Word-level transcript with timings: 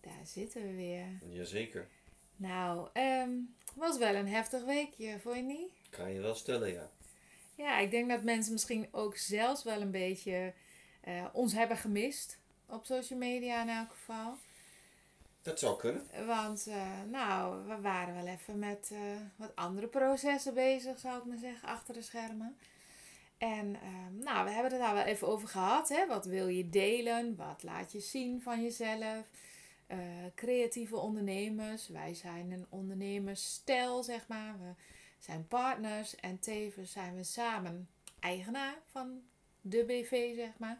Daar 0.00 0.26
zitten 0.26 0.62
we 0.62 0.74
weer. 0.74 1.06
Jazeker. 1.28 1.88
Nou, 2.36 2.88
ehm 2.92 3.30
was 3.74 3.98
wel 3.98 4.14
een 4.14 4.28
heftig 4.28 4.64
weekje, 4.64 5.18
vond 5.18 5.36
je 5.36 5.42
niet? 5.42 5.70
Kan 5.90 6.12
je 6.12 6.20
wel 6.20 6.34
stellen, 6.34 6.72
ja. 6.72 6.90
Ja, 7.54 7.78
ik 7.78 7.90
denk 7.90 8.08
dat 8.08 8.22
mensen 8.22 8.52
misschien 8.52 8.88
ook 8.90 9.16
zelfs 9.16 9.62
wel 9.62 9.80
een 9.80 9.90
beetje 9.90 10.52
eh, 11.00 11.24
ons 11.32 11.52
hebben 11.52 11.76
gemist. 11.76 12.38
Op 12.66 12.84
social 12.84 13.18
media 13.18 13.62
in 13.62 13.68
elk 13.68 13.90
geval. 13.90 14.36
Dat 15.42 15.58
zou 15.58 15.78
kunnen. 15.78 16.06
Want, 16.26 16.66
eh, 16.66 17.02
nou, 17.10 17.66
we 17.66 17.80
waren 17.80 18.14
wel 18.14 18.26
even 18.26 18.58
met 18.58 18.90
eh, 18.92 18.98
wat 19.36 19.56
andere 19.56 19.86
processen 19.86 20.54
bezig, 20.54 20.98
zou 20.98 21.18
ik 21.18 21.24
maar 21.24 21.38
zeggen, 21.38 21.68
achter 21.68 21.94
de 21.94 22.02
schermen. 22.02 22.56
En, 23.38 23.76
ehm, 23.82 24.18
nou, 24.18 24.44
we 24.44 24.50
hebben 24.50 24.72
het 24.72 24.80
daar 24.80 24.94
wel 24.94 25.04
even 25.04 25.28
over 25.28 25.48
gehad. 25.48 25.88
Hè? 25.88 26.06
Wat 26.06 26.24
wil 26.24 26.48
je 26.48 26.68
delen? 26.68 27.36
Wat 27.36 27.62
laat 27.62 27.92
je 27.92 28.00
zien 28.00 28.42
van 28.42 28.62
jezelf? 28.62 29.26
Eh, 29.90 29.98
creatieve 30.34 30.96
ondernemers. 30.96 31.88
Wij 31.88 32.14
zijn 32.14 32.50
een 32.50 32.66
ondernemersstijl, 32.68 34.02
zeg 34.02 34.28
maar. 34.28 34.58
We 34.58 34.74
zijn 35.18 35.46
partners 35.48 36.16
en 36.16 36.38
tevens 36.38 36.92
zijn 36.92 37.14
we 37.14 37.24
samen 37.24 37.88
eigenaar 38.20 38.78
van 38.90 39.22
de 39.60 39.84
BV, 39.84 40.34
zeg 40.34 40.58
maar. 40.58 40.78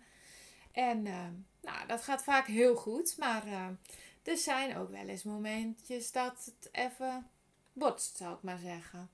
En 0.72 1.06
ehm, 1.06 1.32
nou, 1.60 1.86
dat 1.86 2.02
gaat 2.02 2.22
vaak 2.22 2.46
heel 2.46 2.76
goed, 2.76 3.16
maar 3.18 3.46
ehm, 3.46 3.74
er 4.22 4.36
zijn 4.36 4.76
ook 4.76 4.90
wel 4.90 5.08
eens 5.08 5.22
momentjes 5.22 6.12
dat 6.12 6.44
het 6.44 6.68
even 6.72 7.26
botst, 7.72 8.16
zou 8.16 8.34
ik 8.34 8.42
maar 8.42 8.58
zeggen. 8.58 9.10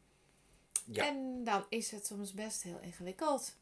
Ja. 0.84 1.06
En 1.06 1.44
dan 1.44 1.66
is 1.68 1.90
het 1.90 2.06
soms 2.06 2.32
best 2.32 2.62
heel 2.62 2.80
ingewikkeld. 2.80 3.56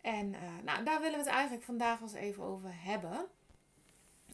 En 0.00 0.34
eh, 0.34 0.58
nou, 0.64 0.84
daar 0.84 1.00
willen 1.00 1.18
we 1.18 1.24
het 1.24 1.34
eigenlijk 1.34 1.64
vandaag 1.64 1.98
wel 1.98 2.08
eens 2.08 2.18
even 2.18 2.42
over 2.42 2.70
hebben. 2.82 3.26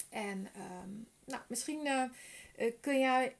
En 0.09 0.49
ehm, 0.55 0.91
nou, 1.31 1.43
misschien 1.49 1.87
eh, 1.87 2.03
eh, 2.57 2.75
kun 2.81 2.99
jij 2.99 3.37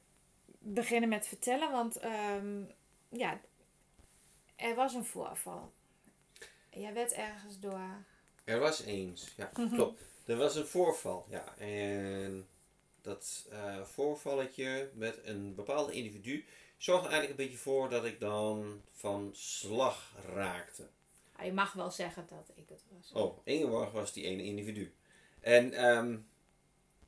beginnen 0.59 1.09
met 1.09 1.27
vertellen, 1.27 1.71
want 1.71 1.97
ehm, 1.97 2.63
ja, 3.09 3.41
er 4.55 4.75
was 4.75 4.93
een 4.93 5.05
voorval. 5.05 5.71
Jij 6.69 6.93
werd 6.93 7.13
ergens 7.13 7.59
door. 7.59 8.05
Er 8.43 8.59
was 8.59 8.81
eens, 8.81 9.33
ja, 9.37 9.45
klopt. 9.45 10.01
Er 10.25 10.37
was 10.37 10.55
een 10.55 10.65
voorval, 10.65 11.25
ja. 11.29 11.57
En 11.57 12.47
dat 13.01 13.47
eh, 13.51 13.81
voorvalletje 13.81 14.89
met 14.93 15.19
een 15.23 15.55
bepaalde 15.55 15.91
individu 15.91 16.45
zorgde 16.77 17.07
eigenlijk 17.07 17.39
een 17.39 17.45
beetje 17.45 17.61
voor 17.61 17.89
dat 17.89 18.05
ik 18.05 18.19
dan 18.19 18.81
van 18.93 19.29
slag 19.33 20.13
raakte. 20.33 20.87
Ah, 21.35 21.45
je 21.45 21.53
mag 21.53 21.73
wel 21.73 21.91
zeggen 21.91 22.25
dat 22.29 22.51
ik 22.57 22.69
het 22.69 22.83
was. 22.89 23.11
Oh, 23.11 23.37
Ingeborg 23.43 23.91
was 23.91 24.13
die 24.13 24.25
ene 24.25 24.43
individu. 24.43 24.93
En 25.39 25.73
ehm, 25.73 26.17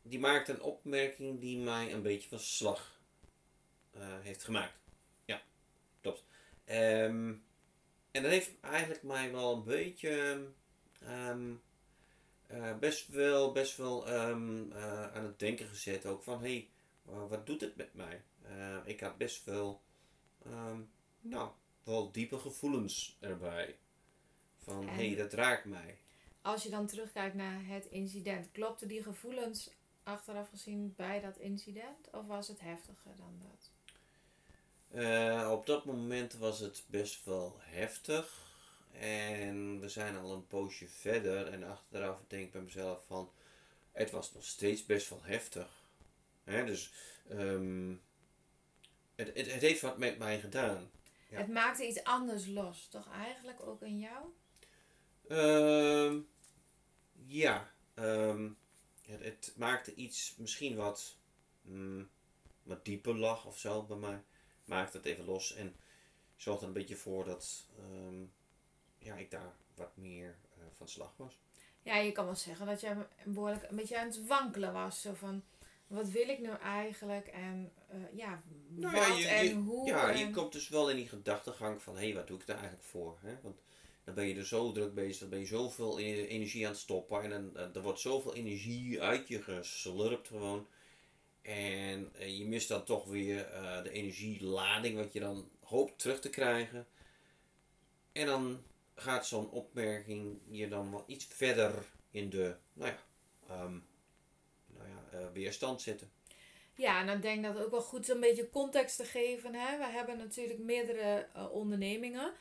die 0.04 0.20
maakte 0.20 0.52
een 0.52 0.62
opmerking 0.62 1.40
die 1.40 1.58
mij 1.58 1.94
een 1.94 2.02
beetje 2.02 2.30
van 2.30 2.40
slag 2.40 3.00
eh, 3.92 4.20
heeft 4.22 4.44
gemaakt. 4.44 4.74
Ja, 5.26 5.42
klopt. 6.02 6.24
Ehm, 6.66 7.34
en 8.12 8.22
dat 8.24 8.32
heeft 8.32 8.52
eigenlijk 8.62 9.04
mij 9.04 9.32
wel 9.32 9.54
een 9.56 9.64
beetje 9.64 10.46
ehm, 11.00 11.54
eh, 12.48 12.78
best 12.78 13.08
wel, 13.08 13.52
best 13.52 13.78
wel 13.78 14.08
ehm, 14.08 14.72
eh, 14.72 15.14
aan 15.14 15.24
het 15.24 15.40
denken 15.40 15.68
gezet. 15.68 16.06
Ook 16.06 16.24
van, 16.24 16.42
hé, 16.42 16.48
hey, 16.50 16.70
wa- 17.02 17.28
wat 17.28 17.46
doet 17.46 17.62
het 17.62 17.76
met 17.76 17.94
mij? 17.94 18.22
Ik 18.86 19.00
had 19.00 19.18
best 19.18 19.46
wel, 19.46 19.82
nou, 21.22 21.52
wel 21.84 22.12
diepe 22.12 22.38
gevoelens 22.40 23.18
erbij. 23.20 23.78
Van, 24.64 24.88
hé, 24.88 25.08
hey, 25.08 25.16
dat 25.16 25.34
raakt 25.34 25.66
mij. 25.66 25.98
Als 26.42 26.64
je 26.64 26.70
dan 26.70 26.88
terugkijkt 26.88 27.36
naar 27.36 27.66
het 27.66 27.86
incident, 27.86 28.52
klopten 28.52 28.88
die 28.88 29.04
gevoelens 29.04 29.70
achteraf 30.04 30.50
gezien 30.50 30.94
bij 30.96 31.22
dat 31.22 31.38
incident? 31.38 32.10
Of 32.12 32.26
was 32.26 32.48
het 32.48 32.60
heftiger 32.60 33.16
dan 33.16 33.40
dat? 33.40 33.72
Eh, 35.02 35.52
op 35.52 35.66
dat 35.66 35.86
moment 35.86 36.34
was 36.34 36.60
het 36.60 36.84
best 36.88 37.26
wel 37.26 37.56
heftig. 37.60 38.52
En 38.92 39.80
we 39.80 39.90
zijn 39.90 40.18
al 40.18 40.34
een 40.34 40.48
poosje 40.48 40.88
verder. 40.88 41.48
En 41.48 41.64
achteraf 41.64 42.18
denk 42.28 42.46
ik 42.46 42.52
bij 42.52 42.62
mezelf 42.62 43.06
van... 43.06 43.32
Het 43.92 44.12
was 44.12 44.34
nog 44.34 44.46
steeds 44.46 44.86
best 44.86 45.10
wel 45.10 45.24
heftig. 45.24 45.84
Hè, 46.44 46.66
dus... 46.66 46.94
ehm, 47.30 47.96
het, 49.16 49.28
het, 49.34 49.52
het 49.52 49.62
heeft 49.62 49.82
wat 49.82 49.98
met 49.98 50.18
mij 50.18 50.40
gedaan. 50.40 50.92
Ja. 51.30 51.38
Het 51.38 51.48
maakte 51.48 51.88
iets 51.88 52.04
anders 52.04 52.48
los, 52.48 52.88
toch 52.88 53.10
eigenlijk 53.12 53.62
ook 53.68 53.82
in 53.82 54.00
jou? 54.00 54.26
Ehm, 55.28 56.20
ja. 57.26 57.72
ehm, 57.94 58.50
het, 59.06 59.24
het 59.24 59.54
maakte 59.56 59.96
iets 59.96 60.36
misschien 60.38 60.76
wat... 60.76 61.16
mm, 61.62 62.10
wat 62.64 62.86
dieper 62.86 63.16
lag 63.16 63.46
of 63.46 63.60
zo 63.60 63.84
bij 63.84 63.98
mij. 63.98 64.24
Maakte 64.66 64.98
het 64.98 65.06
even 65.06 65.26
los. 65.26 65.54
En 65.56 65.76
zorgde 66.36 66.62
er 66.62 66.68
een 66.68 66.74
beetje 66.74 66.96
voor 66.96 67.26
dat... 67.26 67.66
ehm, 67.78 68.24
ja, 68.98 69.16
ik 69.16 69.32
daar 69.32 69.54
wat 69.76 69.98
meer 69.98 70.38
eh, 70.58 70.64
van 70.78 70.88
slag 70.88 71.14
was. 71.18 71.40
Ja, 71.82 71.98
je 71.98 72.12
kan 72.12 72.26
wel 72.26 72.36
zeggen 72.36 72.66
dat 72.66 72.82
jij 72.82 73.08
behoorlijk 73.24 73.64
een 73.70 73.76
beetje 73.76 74.00
aan 74.00 74.08
het 74.08 74.28
wankelen 74.28 74.74
was. 74.74 75.02
Zo 75.02 75.14
van, 75.14 75.44
wat 75.88 76.10
wil 76.10 76.30
ik 76.30 76.40
nu 76.40 76.50
eigenlijk? 76.50 77.28
En 77.28 77.72
eh, 77.90 77.98
ja, 78.18 78.42
Nou 78.68 78.96
wat 78.96 79.08
ja, 79.08 79.16
je, 79.16 79.28
en 79.28 79.62
hoe? 79.62 79.88
ja, 79.88 80.12
en... 80.12 80.18
je 80.18 80.30
komt 80.32 80.52
dus 80.52 80.70
wel 80.70 80.90
in 80.90 80.96
die 80.96 81.08
gedachtegang 81.08 81.82
van, 81.82 81.98
hé, 81.98 82.14
wat 82.14 82.28
doe 82.28 82.40
ik 82.40 82.46
daar 82.46 82.58
eigenlijk 82.58 82.88
voor? 82.88 83.18
Hè? 83.22 83.36
Want 83.42 83.62
dan 84.04 84.14
ben 84.14 84.28
je 84.28 84.36
er 84.36 84.46
zo 84.46 84.72
druk 84.72 84.94
bezig, 84.94 85.20
dan 85.20 85.30
ben 85.30 85.40
je 85.40 85.46
zoveel 85.46 86.00
e- 86.00 86.26
energie 86.26 86.66
aan 86.66 86.72
het 86.72 86.82
stoppen 86.82 87.24
en 87.24 87.30
dan, 87.30 87.58
eh, 87.58 87.76
er 87.76 87.82
wordt 87.82 88.00
zoveel 88.00 88.36
energie 88.36 89.02
uit 89.02 89.28
je 89.28 89.42
geslurpt 89.42 90.28
gewoon. 90.28 90.68
En 91.42 92.10
eh, 92.14 92.38
je 92.38 92.46
mist 92.46 92.68
dan 92.68 92.84
toch 92.84 93.06
weer 93.06 93.46
eh, 93.46 93.84
de 93.84 93.92
energielading 93.92 94.98
wat 94.98 95.14
je 95.14 95.20
dan 95.20 95.50
hoopt 95.60 96.00
terug 96.00 96.20
te 96.20 96.30
krijgen. 96.30 96.88
En 98.12 98.26
dan 98.26 98.64
gaat 98.96 99.28
zo'n 99.28 99.50
opmerking 99.50 100.40
je 100.50 100.68
dan 100.68 100.92
wel 100.92 101.04
iets 101.08 101.26
verder 101.26 101.86
in 102.12 102.30
de, 102.30 102.56
nou 102.74 102.92
ja, 102.92 103.00
ehm, 103.48 103.78
nou 104.68 104.90
ja 105.12 105.32
weerstand 105.32 105.82
zetten. 105.82 106.12
Ja, 106.76 107.00
en 107.00 107.08
dan 107.08 107.22
denk 107.22 107.38
ik 107.38 107.44
dat 107.44 107.54
het 107.54 107.64
ook 107.64 107.72
wel 107.72 107.82
goed 107.82 108.02
is 108.02 108.10
om 108.10 108.16
een 108.16 108.22
beetje 108.22 108.50
context 108.50 108.98
te 108.98 109.06
geven. 109.06 109.54
Hè? 109.54 109.78
We 109.78 109.86
hebben 109.86 110.18
natuurlijk 110.18 110.60
meerdere 110.60 111.28
ondernemingen. 111.52 112.34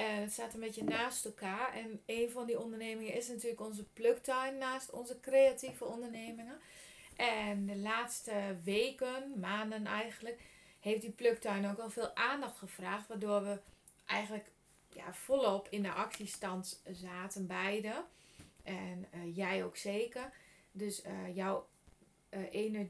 En 0.00 0.20
het 0.20 0.32
staat 0.32 0.54
een 0.54 0.60
beetje 0.60 0.84
naast 0.84 1.24
elkaar. 1.24 1.74
En 1.74 2.00
een 2.06 2.30
van 2.30 2.46
die 2.46 2.60
ondernemingen 2.60 3.14
is 3.14 3.28
natuurlijk 3.28 3.60
onze 3.60 3.84
pluktuin 3.84 4.58
naast 4.58 4.90
onze 4.90 5.20
creatieve 5.20 5.84
ondernemingen. 5.84 6.60
En 7.16 7.66
de 7.66 7.76
laatste 7.76 8.56
weken, 8.64 9.32
maanden 9.40 9.86
eigenlijk, 9.86 10.40
heeft 10.80 11.00
die 11.00 11.10
pluktuin 11.10 11.70
ook 11.70 11.76
wel 11.76 11.90
veel 11.90 12.16
aandacht 12.16 12.58
gevraagd. 12.58 13.08
Waardoor 13.08 13.44
we 13.44 13.58
eigenlijk 14.06 14.50
ja, 14.88 15.14
volop 15.14 15.68
in 15.70 15.82
de 15.82 15.92
actiestand 15.92 16.82
zaten, 16.92 17.46
beide. 17.46 18.04
En 18.62 19.06
eh, 19.10 19.36
jij 19.36 19.64
ook 19.64 19.76
zeker. 19.76 20.32
Dus 20.72 21.02
eh, 21.02 21.36
jouw 21.36 21.68
eh, 22.28 22.54
ene 22.54 22.88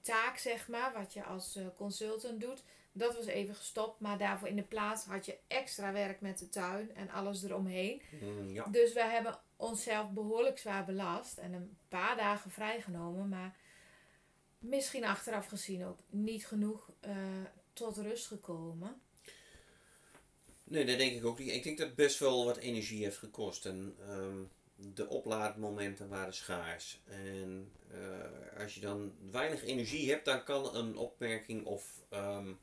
taak, 0.00 0.38
zeg 0.38 0.68
maar, 0.68 0.92
wat 0.92 1.12
je 1.12 1.24
als 1.24 1.58
consultant 1.76 2.40
doet, 2.40 2.62
dat 2.92 3.16
was 3.16 3.26
even 3.26 3.54
gestopt. 3.54 4.00
Maar 4.00 4.18
daarvoor 4.18 4.48
in 4.48 4.56
de 4.56 4.62
plaats 4.62 5.04
had 5.04 5.26
je 5.26 5.38
extra 5.46 5.92
werk 5.92 6.20
met 6.20 6.38
de 6.38 6.48
tuin 6.48 6.94
en 6.94 7.10
alles 7.10 7.42
eromheen. 7.42 8.02
Mm, 8.20 8.48
ja. 8.48 8.64
Dus 8.64 8.92
we 8.92 9.04
hebben 9.04 9.38
onszelf 9.56 10.10
behoorlijk 10.10 10.58
zwaar 10.58 10.84
belast 10.84 11.38
en 11.38 11.52
een 11.52 11.76
paar 11.88 12.16
dagen 12.16 12.50
vrijgenomen. 12.50 13.28
Maar 13.28 13.56
misschien 14.58 15.04
achteraf 15.04 15.46
gezien 15.46 15.84
ook 15.84 15.98
niet 16.10 16.46
genoeg 16.46 16.90
eh, 17.00 17.16
tot 17.72 17.96
rust 17.96 18.26
gekomen. 18.26 19.00
Nee, 20.64 20.84
dat 20.84 20.98
denk 20.98 21.12
ik 21.12 21.24
ook 21.24 21.38
niet. 21.38 21.52
Ik 21.52 21.62
denk 21.62 21.78
dat 21.78 21.86
het 21.86 21.96
best 21.96 22.18
wel 22.18 22.44
wat 22.44 22.56
energie 22.56 23.02
heeft 23.02 23.18
gekost. 23.18 23.66
En 23.66 23.96
ehm, 24.08 24.42
de 24.94 25.08
oplaadmomenten 25.08 26.08
waren 26.08 26.34
schaars. 26.34 27.00
En 27.04 27.72
eh, 27.90 28.60
als 28.62 28.74
je 28.74 28.80
dan 28.80 29.12
weinig 29.30 29.64
energie 29.64 30.10
hebt, 30.10 30.24
dan 30.24 30.44
kan 30.44 30.76
een 30.76 30.96
opmerking 30.96 31.64
of 31.64 32.04
ehm, 32.08 32.48
eh, 32.48 32.54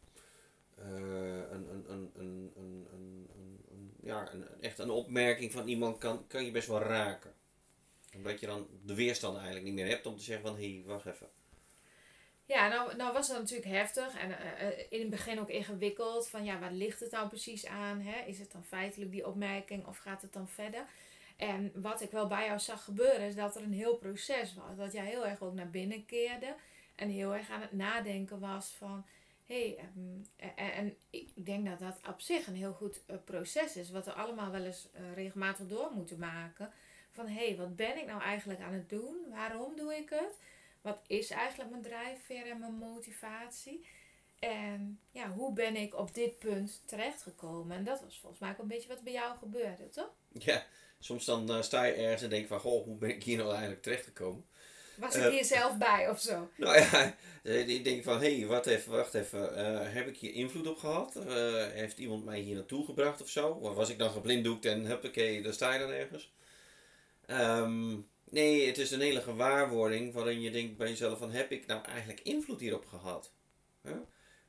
een, 0.81 1.89
een, 1.89 2.11
een, 2.15 2.51
een, 2.55 2.87
een, 2.93 3.27
ja, 4.03 4.29
echt 4.61 4.79
een 4.79 4.89
opmerking 4.89 5.51
van 5.51 5.67
iemand 5.67 5.97
kan, 5.97 6.27
kan 6.27 6.45
je 6.45 6.51
best 6.51 6.67
wel 6.67 6.81
raken. 6.81 7.33
Omdat 8.15 8.39
je 8.39 8.45
dan 8.45 8.67
de 8.85 8.95
weerstand 8.95 9.35
eigenlijk 9.35 9.65
niet 9.65 9.73
meer 9.73 9.87
hebt 9.87 10.05
om 10.05 10.17
te 10.17 10.23
zeggen 10.23 10.45
van 10.45 10.55
hé, 10.55 10.73
hey, 10.73 10.83
wacht 10.85 11.05
even. 11.05 11.27
Ja, 12.45 12.67
nou, 12.67 12.95
nou 12.95 13.13
was 13.13 13.27
dat 13.27 13.37
natuurlijk 13.37 13.69
heftig 13.69 14.17
en 14.17 14.39
eh, 14.39 14.67
eh, 14.67 14.85
in 14.89 14.99
het 14.99 15.09
begin 15.09 15.39
ook 15.39 15.49
ingewikkeld. 15.49 16.27
Van 16.27 16.45
ja, 16.45 16.59
waar 16.59 16.71
ligt 16.71 16.99
het 16.99 17.11
nou 17.11 17.27
precies 17.27 17.65
aan? 17.65 18.01
Hè? 18.01 18.25
Is 18.25 18.39
het 18.39 18.51
dan 18.51 18.63
feitelijk 18.63 19.11
die 19.11 19.27
opmerking 19.27 19.87
of 19.87 19.97
gaat 19.97 20.21
het 20.21 20.33
dan 20.33 20.47
verder? 20.47 20.85
En 21.37 21.71
wat 21.75 22.01
ik 22.01 22.11
wel 22.11 22.27
bij 22.27 22.45
jou 22.45 22.59
zag 22.59 22.83
gebeuren 22.83 23.21
is 23.21 23.35
dat 23.35 23.55
er 23.55 23.63
een 23.63 23.73
heel 23.73 23.95
proces 23.95 24.53
was. 24.53 24.77
Dat 24.77 24.91
jij 24.93 25.05
heel 25.05 25.25
erg 25.25 25.41
ook 25.41 25.53
naar 25.53 25.69
binnen 25.69 26.05
keerde 26.05 26.55
en 26.95 27.09
heel 27.09 27.35
erg 27.35 27.49
aan 27.49 27.61
het 27.61 27.71
nadenken 27.71 28.39
was 28.39 28.75
van... 28.77 29.05
Hey, 29.49 29.77
ehm, 29.77 30.49
en, 30.55 30.73
en 30.73 30.97
ik 31.09 31.45
denk 31.45 31.65
dat 31.65 31.79
dat 31.79 31.99
op 32.07 32.21
zich 32.21 32.47
een 32.47 32.55
heel 32.55 32.73
goed 32.73 33.01
eh, 33.05 33.15
proces 33.25 33.75
is. 33.75 33.89
Wat 33.89 34.05
we 34.05 34.13
allemaal 34.13 34.51
wel 34.51 34.63
eens 34.63 34.87
eh, 34.93 35.13
regelmatig 35.13 35.67
door 35.67 35.91
moeten 35.93 36.19
maken. 36.19 36.71
Van 37.11 37.27
hé, 37.27 37.47
hey, 37.47 37.57
wat 37.57 37.75
ben 37.75 37.97
ik 37.97 38.05
nou 38.05 38.21
eigenlijk 38.21 38.59
aan 38.59 38.73
het 38.73 38.89
doen? 38.89 39.15
Waarom 39.29 39.75
doe 39.75 39.95
ik 39.95 40.09
het? 40.09 40.37
Wat 40.81 41.01
is 41.07 41.29
eigenlijk 41.29 41.69
mijn 41.69 41.81
drijfveer 41.81 42.49
en 42.49 42.59
mijn 42.59 42.73
motivatie? 42.73 43.85
En 44.39 44.99
ja, 45.11 45.31
hoe 45.31 45.53
ben 45.53 45.75
ik 45.75 45.95
op 45.95 46.13
dit 46.13 46.39
punt 46.39 46.81
terechtgekomen? 46.85 47.77
En 47.77 47.83
dat 47.83 48.01
was 48.01 48.19
volgens 48.19 48.41
mij 48.41 48.51
ook 48.51 48.57
een 48.57 48.67
beetje 48.67 48.87
wat 48.87 49.03
bij 49.03 49.13
jou 49.13 49.37
gebeurde, 49.37 49.89
toch? 49.89 50.11
Ja, 50.31 50.65
soms 50.99 51.25
dan 51.25 51.49
eh, 51.49 51.61
sta 51.61 51.83
je 51.83 51.93
ergens 51.93 52.21
en 52.21 52.29
denk 52.29 52.47
van 52.47 52.59
goh, 52.59 52.83
hoe 52.83 52.97
ben 52.97 53.09
ik 53.09 53.23
hier 53.23 53.37
nou 53.37 53.49
eigenlijk 53.49 53.81
terechtgekomen? 53.81 54.45
Was 54.99 55.15
ik 55.15 55.23
Eh. 55.23 55.29
hier 55.29 55.45
zelf 55.45 55.77
bij 55.77 56.09
of 56.09 56.19
zo? 56.21 56.49
Nou 56.57 56.77
ja, 56.79 57.15
eh, 57.43 57.67
ik 57.67 57.83
denk 57.83 58.03
van, 58.03 58.19
hé, 58.21 58.37
hey, 58.37 58.47
wat 58.47 58.65
even, 58.65 58.91
wacht 58.91 59.13
even, 59.13 59.55
eh, 59.55 59.93
heb 59.93 60.07
ik 60.07 60.17
hier 60.17 60.33
invloed 60.33 60.67
op 60.67 60.77
gehad? 60.77 61.15
Eh, 61.15 61.67
heeft 61.67 61.97
iemand 61.97 62.25
mij 62.25 62.39
hier 62.39 62.55
naartoe 62.55 62.85
gebracht 62.85 63.21
of 63.21 63.29
zo? 63.29 63.47
Of 63.49 63.75
was 63.75 63.89
ik 63.89 63.97
dan 63.99 64.11
geblinddoekt 64.11 64.65
en 64.65 64.85
huppakee, 64.85 65.41
daar 65.41 65.53
sta 65.53 65.73
je 65.73 65.79
dan 65.79 65.89
ergens? 65.91 66.33
Ehm, 67.25 67.95
nee, 68.29 68.67
het 68.67 68.77
is 68.77 68.91
een 68.91 69.01
hele 69.01 69.21
gewaarwording 69.21 70.13
waarin 70.13 70.41
je 70.41 70.51
denkt 70.51 70.77
bij 70.77 70.87
jezelf 70.89 71.17
van, 71.19 71.31
heb 71.31 71.51
ik 71.51 71.65
nou 71.65 71.83
eigenlijk 71.85 72.19
invloed 72.21 72.59
hierop 72.59 72.85
gehad? 72.85 73.31
Huh? 73.83 73.93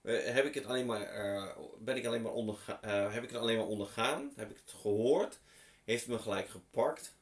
Eh, 0.02 0.34
Heb 0.34 0.44
ik 0.44 0.54
het 0.54 0.66
alleen 0.66 0.86
maar, 0.86 1.02
eh, 1.02 1.56
ben 1.78 1.96
ik 1.96 2.06
alleen 2.06 2.22
maar 2.22 2.32
onderga 2.32 2.82
eh, 2.82 3.12
heb 3.12 3.22
ik 3.22 3.30
het 3.30 3.38
alleen 3.38 3.56
maar 3.56 3.66
ondergaan? 3.66 4.32
Heb 4.36 4.50
ik 4.50 4.56
het 4.64 4.74
gehoord? 4.80 5.38
Heeft 5.84 6.00
het 6.06 6.10
me 6.12 6.18
gelijk 6.18 6.48
gepakt? 6.48 7.16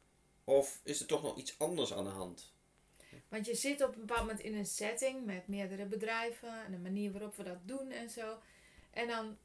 Of 0.44 0.80
is 0.84 1.00
er 1.00 1.06
toch 1.06 1.22
nog 1.22 1.36
iets 1.36 1.54
anders 1.58 1.92
aan 1.92 2.04
de 2.04 2.10
hand? 2.10 2.52
Want 3.28 3.46
je 3.46 3.54
zit 3.54 3.82
op 3.82 3.94
een 3.94 4.00
bepaald 4.00 4.20
moment 4.20 4.40
in 4.40 4.54
een 4.54 4.66
setting 4.66 5.24
met 5.24 5.48
meerdere 5.48 5.86
bedrijven 5.86 6.64
en 6.64 6.70
de 6.70 6.78
manier 6.78 7.12
waarop 7.12 7.36
we 7.36 7.42
dat 7.42 7.58
doen 7.64 7.90
en 7.90 8.10
zo. 8.10 8.38
En 8.90 9.08
dan 9.08 9.36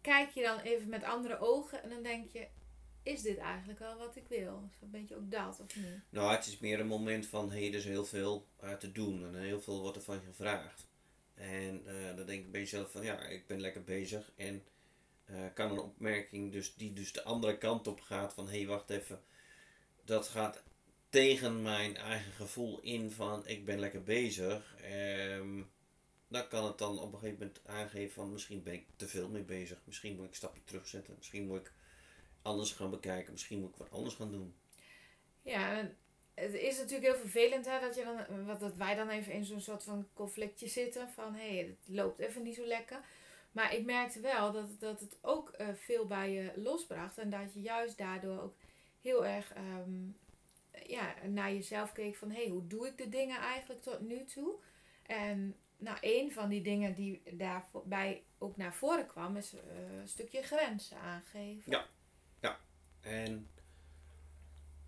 kijk 0.00 0.30
je 0.30 0.42
dan 0.42 0.58
even 0.60 0.88
met 0.88 1.04
andere 1.04 1.38
ogen 1.38 1.82
en 1.82 1.88
dan 1.88 2.02
denk 2.02 2.28
je, 2.32 2.46
is 3.02 3.22
dit 3.22 3.38
eigenlijk 3.38 3.78
wel 3.78 3.96
wat 3.96 4.16
ik 4.16 4.28
wil? 4.28 4.68
Zo'n 4.80 4.90
beetje 4.90 5.16
ook 5.16 5.30
dat, 5.30 5.60
of 5.60 5.76
niet? 5.76 6.00
Nou, 6.08 6.32
het 6.32 6.46
is 6.46 6.58
meer 6.58 6.80
een 6.80 6.86
moment 6.86 7.26
van, 7.26 7.50
hé, 7.50 7.66
er 7.66 7.74
is 7.74 7.84
heel 7.84 8.04
veel 8.04 8.46
eh, 8.56 8.72
te 8.72 8.92
doen 8.92 9.26
en 9.26 9.34
heel 9.34 9.60
veel 9.60 9.80
wordt 9.80 9.96
er 9.96 10.02
van 10.02 10.14
je 10.14 10.26
gevraagd. 10.26 10.88
En 11.34 11.86
eh, 11.86 12.16
dan 12.16 12.26
denk 12.26 12.44
ik 12.44 12.50
bij 12.50 12.60
jezelf 12.60 12.90
van, 12.90 13.02
ja, 13.02 13.20
ik 13.20 13.46
ben 13.46 13.60
lekker 13.60 13.84
bezig 13.84 14.32
en 14.36 14.64
eh, 15.24 15.36
kan 15.54 15.70
een 15.70 15.78
opmerking 15.78 16.52
dus, 16.52 16.74
die 16.74 16.92
dus 16.92 17.12
de 17.12 17.24
andere 17.24 17.58
kant 17.58 17.86
op 17.86 18.00
gaat 18.00 18.34
van, 18.34 18.48
hé, 18.48 18.66
wacht 18.66 18.90
even, 18.90 19.22
dat 20.04 20.28
gaat 20.28 20.62
tegen 21.14 21.62
mijn 21.62 21.96
eigen 21.96 22.32
gevoel 22.32 22.80
in 22.80 23.10
van, 23.10 23.46
ik 23.46 23.64
ben 23.64 23.78
lekker 23.78 24.02
bezig. 24.02 24.76
Ehm, 24.82 25.62
dan 26.28 26.48
kan 26.48 26.64
het 26.64 26.78
dan 26.78 26.98
op 26.98 27.12
een 27.12 27.18
gegeven 27.18 27.38
moment 27.38 27.60
aangeven 27.66 28.14
van, 28.14 28.32
misschien 28.32 28.62
ben 28.62 28.72
ik 28.72 28.86
te 28.96 29.08
veel 29.08 29.28
mee 29.28 29.42
bezig. 29.42 29.82
Misschien 29.84 30.14
moet 30.14 30.24
ik 30.24 30.30
een 30.30 30.36
stapje 30.36 30.64
terugzetten. 30.64 31.14
Misschien 31.16 31.46
moet 31.46 31.60
ik 31.60 31.72
anders 32.42 32.72
gaan 32.72 32.90
bekijken. 32.90 33.32
Misschien 33.32 33.60
moet 33.60 33.70
ik 33.70 33.76
wat 33.76 33.90
anders 33.90 34.14
gaan 34.14 34.30
doen. 34.30 34.54
Ja, 35.42 35.90
het 36.34 36.54
is 36.54 36.78
natuurlijk 36.78 37.12
heel 37.12 37.20
vervelend 37.20 37.64
hè, 37.64 37.80
dat, 37.80 37.94
je 37.94 38.04
dan, 38.04 38.44
wat, 38.44 38.60
dat 38.60 38.76
wij 38.76 38.94
dan 38.94 39.08
even 39.08 39.32
in 39.32 39.44
zo'n 39.44 39.60
soort 39.60 39.82
van 39.82 40.08
conflictje 40.14 40.68
zitten. 40.68 41.08
Van 41.08 41.34
hé, 41.34 41.48
hey, 41.48 41.58
het 41.58 41.94
loopt 41.96 42.18
even 42.18 42.42
niet 42.42 42.54
zo 42.54 42.66
lekker. 42.66 43.00
Maar 43.52 43.74
ik 43.74 43.84
merkte 43.84 44.20
wel 44.20 44.52
dat, 44.52 44.80
dat 44.80 45.00
het 45.00 45.18
ook 45.20 45.50
eh, 45.50 45.68
veel 45.74 46.06
bij 46.06 46.32
je 46.32 46.52
losbracht. 46.56 47.18
En 47.18 47.30
dat 47.30 47.54
je 47.54 47.60
juist 47.60 47.98
daardoor 47.98 48.40
ook 48.40 48.54
heel 49.00 49.26
erg 49.26 49.52
ehm, 49.52 50.10
ja, 50.86 51.14
naar 51.26 51.52
jezelf 51.52 51.92
keek 51.92 52.16
van 52.16 52.30
hé, 52.30 52.42
hey, 52.42 52.50
hoe 52.50 52.66
doe 52.66 52.86
ik 52.86 52.98
de 52.98 53.08
dingen 53.08 53.40
eigenlijk 53.40 53.82
tot 53.82 54.00
nu 54.00 54.24
toe? 54.24 54.54
En 55.02 55.56
nou, 55.76 55.98
een 56.00 56.32
van 56.32 56.48
die 56.48 56.62
dingen 56.62 56.94
die 56.94 57.22
daarbij 57.30 58.22
ook 58.38 58.56
naar 58.56 58.74
voren 58.74 59.06
kwam, 59.06 59.36
is 59.36 59.52
eh, 59.54 59.60
een 60.00 60.08
stukje 60.08 60.42
grenzen 60.42 60.98
aangeven. 60.98 61.72
Ja. 61.72 61.86
En 63.04 63.48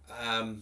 ehm, 0.08 0.54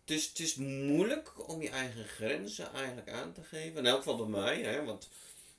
het, 0.00 0.10
is, 0.10 0.26
het 0.26 0.38
is 0.38 0.54
moeilijk 0.54 1.48
om 1.48 1.62
je 1.62 1.70
eigen 1.70 2.04
grenzen 2.04 2.72
eigenlijk 2.72 3.10
aan 3.10 3.32
te 3.32 3.42
geven. 3.42 3.78
In 3.78 3.86
elk 3.86 3.98
geval 3.98 4.16
bij 4.16 4.40
mij, 4.40 4.62
hè, 4.62 4.84
want 4.84 5.08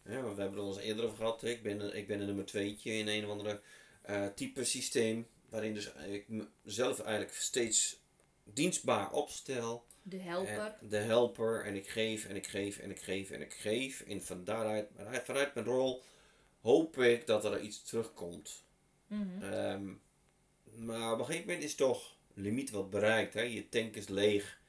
hè, 0.03 0.21
we 0.21 0.41
hebben 0.41 0.51
het 0.51 0.57
al 0.57 0.67
eens 0.67 0.83
eerder 0.83 1.05
over 1.05 1.17
gehad. 1.17 1.43
Ik 1.43 1.63
ben, 1.63 1.95
ik 1.95 2.07
ben 2.07 2.19
een 2.19 2.25
nummer 2.25 2.45
tweetje 2.45 2.91
in 2.91 3.07
een 3.07 3.25
of 3.25 3.31
andere 3.31 3.61
eh, 4.01 4.25
type 4.35 4.63
systeem. 4.63 5.27
Waarin 5.49 5.73
dus 5.73 5.91
ik 5.93 6.25
mezelf 6.61 6.99
eigenlijk 6.99 7.35
steeds 7.35 7.99
dienstbaar 8.53 9.11
opstel. 9.11 9.85
De 10.01 10.17
helper. 10.17 10.75
De 10.81 10.97
helper. 10.97 11.65
En 11.65 11.75
ik 11.75 11.87
geef 11.87 12.25
en 12.25 12.35
ik 12.35 12.47
geef 12.47 12.77
en 12.77 12.89
ik 12.89 13.01
geef 13.01 13.31
en 13.31 13.41
ik 13.41 13.53
geef. 13.53 14.01
En 14.01 14.21
van 14.21 14.43
daaruit, 14.43 14.87
vanuit, 14.95 15.25
vanuit 15.25 15.53
mijn 15.53 15.65
rol 15.65 16.03
hoop 16.61 16.97
ik 16.97 17.27
dat 17.27 17.45
er 17.45 17.61
iets 17.61 17.83
terugkomt. 17.83 18.63
Mhm. 19.07 19.43
Ehm, 19.43 19.93
maar 20.63 21.13
op 21.13 21.19
een 21.19 21.25
gegeven 21.25 21.47
moment 21.47 21.63
is 21.63 21.75
toch 21.75 22.17
limiet 22.33 22.69
wat 22.69 22.89
bereikt. 22.89 23.33
Hè? 23.33 23.41
Je 23.41 23.69
tank 23.69 23.95
is 23.95 24.07
leeg. 24.07 24.59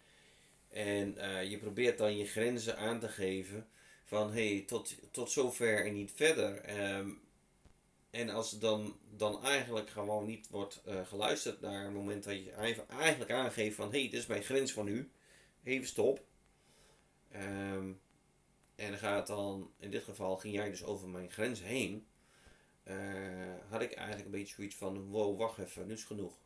En 0.68 1.18
eh, 1.18 1.50
je 1.50 1.58
probeert 1.58 1.98
dan 1.98 2.16
je 2.16 2.26
grenzen 2.26 2.76
aan 2.76 3.00
te 3.00 3.08
geven. 3.08 3.68
Van 4.04 4.32
hé, 4.32 4.54
hey, 4.54 4.64
tot, 4.66 4.94
tot 5.10 5.30
zover 5.30 5.84
en 5.86 5.94
niet 5.94 6.12
verder. 6.14 6.60
Ehm, 6.60 7.10
en 8.10 8.30
als 8.30 8.58
dan, 8.58 8.98
dan 9.16 9.44
eigenlijk 9.44 9.90
gewoon 9.90 10.26
niet 10.26 10.48
wordt 10.48 10.82
eh, 10.84 11.06
geluisterd 11.06 11.60
naar 11.60 11.84
het 11.84 11.92
moment 11.92 12.24
dat 12.24 12.44
je 12.44 12.52
eigenlijk 12.88 13.30
aangeeft 13.30 13.76
van 13.76 13.90
hé, 13.92 14.00
hey, 14.00 14.10
dit 14.10 14.20
is 14.20 14.26
mijn 14.26 14.42
grens 14.42 14.72
van 14.72 14.88
u. 14.88 15.10
Even 15.62 15.86
stop. 15.86 16.24
Ehm, 17.30 17.92
en 18.74 18.98
gaat 18.98 19.26
dan, 19.26 19.72
in 19.78 19.90
dit 19.90 20.04
geval 20.04 20.36
ging 20.36 20.54
jij 20.54 20.70
dus 20.70 20.84
over 20.84 21.08
mijn 21.08 21.30
grens 21.30 21.62
heen. 21.62 22.06
Eh, 22.82 22.96
had 23.68 23.82
ik 23.82 23.92
eigenlijk 23.92 24.24
een 24.24 24.38
beetje 24.38 24.54
zoiets 24.54 24.76
van, 24.76 25.08
wow, 25.08 25.38
wacht 25.38 25.58
even, 25.58 25.86
nu 25.86 25.92
is 25.92 26.04
genoeg. 26.04 26.38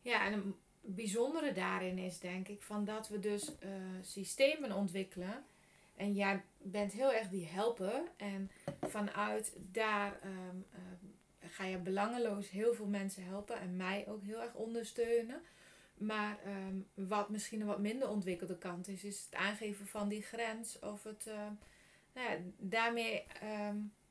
Ja, 0.00 0.26
en 0.26 0.32
een 0.32 0.54
bijzondere 0.80 1.52
daarin 1.52 1.98
is 1.98 2.18
denk 2.18 2.48
ik 2.48 2.62
van 2.62 2.84
dat 2.84 3.08
we 3.08 3.18
dus 3.18 3.58
eh, 3.58 3.70
systemen 4.02 4.72
ontwikkelen. 4.72 5.44
En 5.96 6.12
jij 6.12 6.42
bent 6.58 6.92
heel 6.92 7.12
erg 7.12 7.28
die 7.28 7.46
helper. 7.46 8.02
En 8.16 8.50
vanuit 8.90 9.52
daar 9.56 10.20
ehm, 10.22 10.56
ehm, 10.72 11.48
ga 11.50 11.64
je 11.64 11.78
belangeloos 11.78 12.50
heel 12.50 12.74
veel 12.74 12.86
mensen 12.86 13.24
helpen. 13.24 13.60
En 13.60 13.76
mij 13.76 14.04
ook 14.08 14.22
heel 14.22 14.42
erg 14.42 14.54
ondersteunen. 14.54 15.42
Maar 15.94 16.38
ehm, 16.44 17.08
wat 17.08 17.28
misschien 17.28 17.60
een 17.60 17.66
wat 17.66 17.78
minder 17.78 18.08
ontwikkelde 18.08 18.58
kant 18.58 18.88
is, 18.88 19.04
is 19.04 19.24
het 19.24 19.34
aangeven 19.34 19.86
van 19.86 20.08
die 20.08 20.22
grens. 20.22 20.78
Of 20.78 21.02
het 21.02 21.26
ehm, 21.26 21.52
nou 22.12 22.30
ja, 22.30 22.36
daarmee 22.56 23.24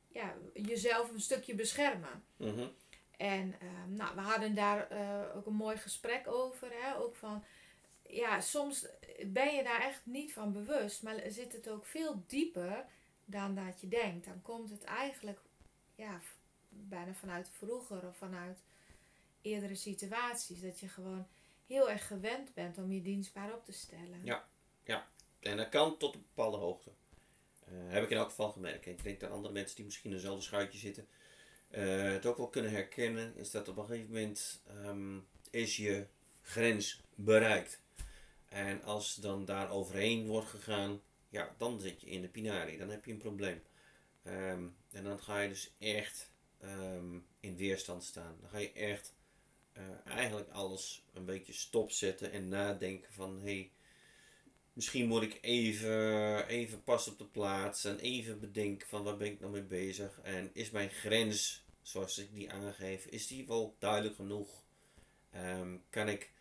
ja, 0.08 0.36
jezelf 0.54 1.12
een 1.12 1.22
stukje 1.22 1.56
beschermen. 1.56 2.24
Mhm. 2.38 2.68
En 3.18 3.56
nou, 3.88 4.16
we 4.16 4.22
hadden 4.22 4.56
daar 4.56 4.90
eh, 4.90 5.36
ook 5.36 5.46
een 5.46 5.56
mooi 5.56 5.78
gesprek 5.78 6.28
over. 6.28 6.68
Hè? 6.72 6.98
Ook 6.98 7.16
van, 7.16 7.44
ja, 8.02 8.42
soms 8.42 8.88
ben 9.26 9.56
je 9.56 9.64
daar 9.64 9.82
echt 9.82 10.02
niet 10.04 10.34
van 10.34 10.52
bewust. 10.52 11.04
Maar 11.04 11.16
zit 11.28 11.54
het 11.54 11.70
ook 11.70 11.86
veel 11.86 12.24
dieper 12.28 12.86
dan 13.26 13.56
dat 13.56 13.82
je 13.82 13.88
denkt. 13.88 14.26
Dan 14.26 14.42
komt 14.42 14.70
het 14.70 14.84
eigenlijk 14.84 15.42
ja, 15.96 16.20
bijna 16.70 17.14
vanuit 17.14 17.50
vroeger 17.50 18.08
of 18.08 18.18
vanuit 18.18 18.64
eerdere 19.42 19.76
situaties. 19.76 20.62
Dat 20.62 20.80
je 20.80 20.90
gewoon 20.90 21.28
heel 21.68 21.90
erg 21.90 22.08
gewend 22.08 22.54
bent 22.54 22.78
om 22.78 22.92
je 22.92 23.02
dienstbaar 23.02 23.54
op 23.54 23.66
te 23.66 23.72
stellen. 23.72 24.24
Ja. 24.24 24.48
En 25.46 25.58
dat 25.58 25.70
kan 25.70 25.98
tot 25.98 26.16
een 26.16 26.26
bepaalde 26.36 26.58
hoogte. 26.58 26.92
Eh, 27.66 27.74
heb 27.88 28.04
ik 28.04 28.10
in 28.10 28.18
elk 28.18 28.30
geval 28.30 28.52
gemerkt. 28.52 28.86
En 28.86 28.92
ik 28.92 29.04
denk 29.04 29.20
dat 29.20 29.32
andere 29.32 29.54
mensen 29.54 29.76
die 29.76 29.86
misschien 29.86 30.10
in 30.10 30.16
hetzelfde 30.16 30.44
schuitje 30.44 30.80
zitten, 30.80 31.08
eh, 31.68 32.04
het 32.04 32.26
ook 32.26 32.38
wel 32.38 32.50
kunnen 32.50 32.72
herkennen. 32.72 33.36
Is 33.36 33.52
dat 33.52 33.68
op 33.68 33.78
een 33.78 33.86
gegeven 33.86 34.14
moment 34.14 34.62
ehm, 34.68 35.20
is 35.50 35.78
je 35.78 36.08
grens 36.42 37.02
bereikt. 37.16 37.82
En 38.50 38.84
als 38.84 39.16
dan 39.16 39.46
daar 39.46 39.70
overheen 39.70 40.28
wordt 40.28 40.48
gegaan, 40.48 41.02
ja, 41.36 41.56
dan 41.58 41.80
zit 41.80 42.02
je 42.02 42.08
in 42.08 42.22
de 42.22 42.28
pinari. 42.28 42.78
Dan 42.78 42.90
heb 42.90 43.06
je 43.06 43.12
een 43.12 43.18
probleem. 43.18 43.62
Ehm, 44.24 44.68
en 44.92 45.04
dan 45.04 45.20
ga 45.20 45.40
je 45.40 45.50
dus 45.50 45.74
echt 45.80 46.32
ehm, 46.60 47.20
in 47.40 47.56
weerstand 47.56 48.04
staan. 48.04 48.38
Dan 48.42 48.50
ga 48.50 48.58
je 48.58 48.72
echt 48.72 49.14
eh, 49.74 49.84
eigenlijk 50.06 50.50
alles 50.50 51.06
een 51.14 51.26
beetje 51.26 51.54
stopzetten 51.54 52.32
en 52.32 52.48
nadenken 52.48 53.14
van 53.14 53.38
hé, 53.38 53.44
hey, 53.44 53.72
misschien 54.74 55.08
moet 55.08 55.22
ik 55.24 55.38
even, 55.42 56.48
even 56.48 56.84
pas 56.84 57.08
op 57.08 57.18
de 57.18 57.26
plaats 57.26 57.86
en 57.86 58.00
even 58.00 58.40
bedenken 58.40 58.88
van 58.88 59.04
waar 59.04 59.18
ben 59.18 59.32
ik 59.32 59.40
nou 59.40 59.52
mee 59.52 59.64
bezig 59.64 60.20
en 60.22 60.50
is 60.54 60.70
mijn 60.70 60.90
grens 60.90 61.66
zoals 61.82 62.18
ik 62.18 62.34
die 62.34 62.52
aangeef, 62.52 63.06
is 63.06 63.28
die 63.28 63.48
wel 63.48 63.76
duidelijk 63.80 64.16
genoeg? 64.16 64.64
Ehm, 65.32 65.78
kan, 65.90 66.10
ik, 66.10 66.32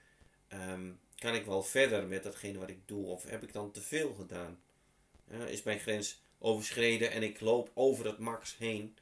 kan 1.14 1.34
ik 1.34 1.44
wel 1.44 1.62
verder 1.62 2.06
met 2.06 2.22
datgene 2.22 2.58
wat 2.58 2.70
ik 2.70 2.88
doe 2.88 3.06
of 3.06 3.24
heb 3.24 3.42
ik 3.42 3.52
dan 3.52 3.70
te 3.70 3.82
veel 3.82 4.14
gedaan? 4.14 4.62
Is 5.28 5.62
mijn 5.62 5.78
grens 5.78 6.22
overschreden 6.38 7.10
en 7.10 7.22
ik 7.22 7.40
loop 7.40 7.70
over 7.74 8.06
het 8.06 8.18
max 8.18 8.56
heen, 8.56 8.96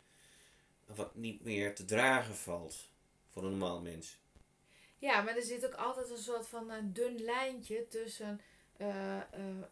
wat 0.86 1.14
niet 1.14 1.44
meer 1.44 1.74
te 1.74 1.84
dragen 1.84 2.34
valt 2.34 2.88
voor 3.30 3.44
een 3.44 3.50
normaal 3.50 3.80
mens? 3.80 4.18
Ja, 4.98 5.22
maar 5.22 5.36
er 5.36 5.42
zit 5.42 5.66
ook 5.66 5.74
altijd 5.74 6.10
een 6.10 6.18
soort 6.18 6.48
van 6.48 6.70
een 6.70 6.92
dun 6.92 7.20
lijntje 7.20 7.86
tussen 7.88 8.40
uh, 8.78 9.20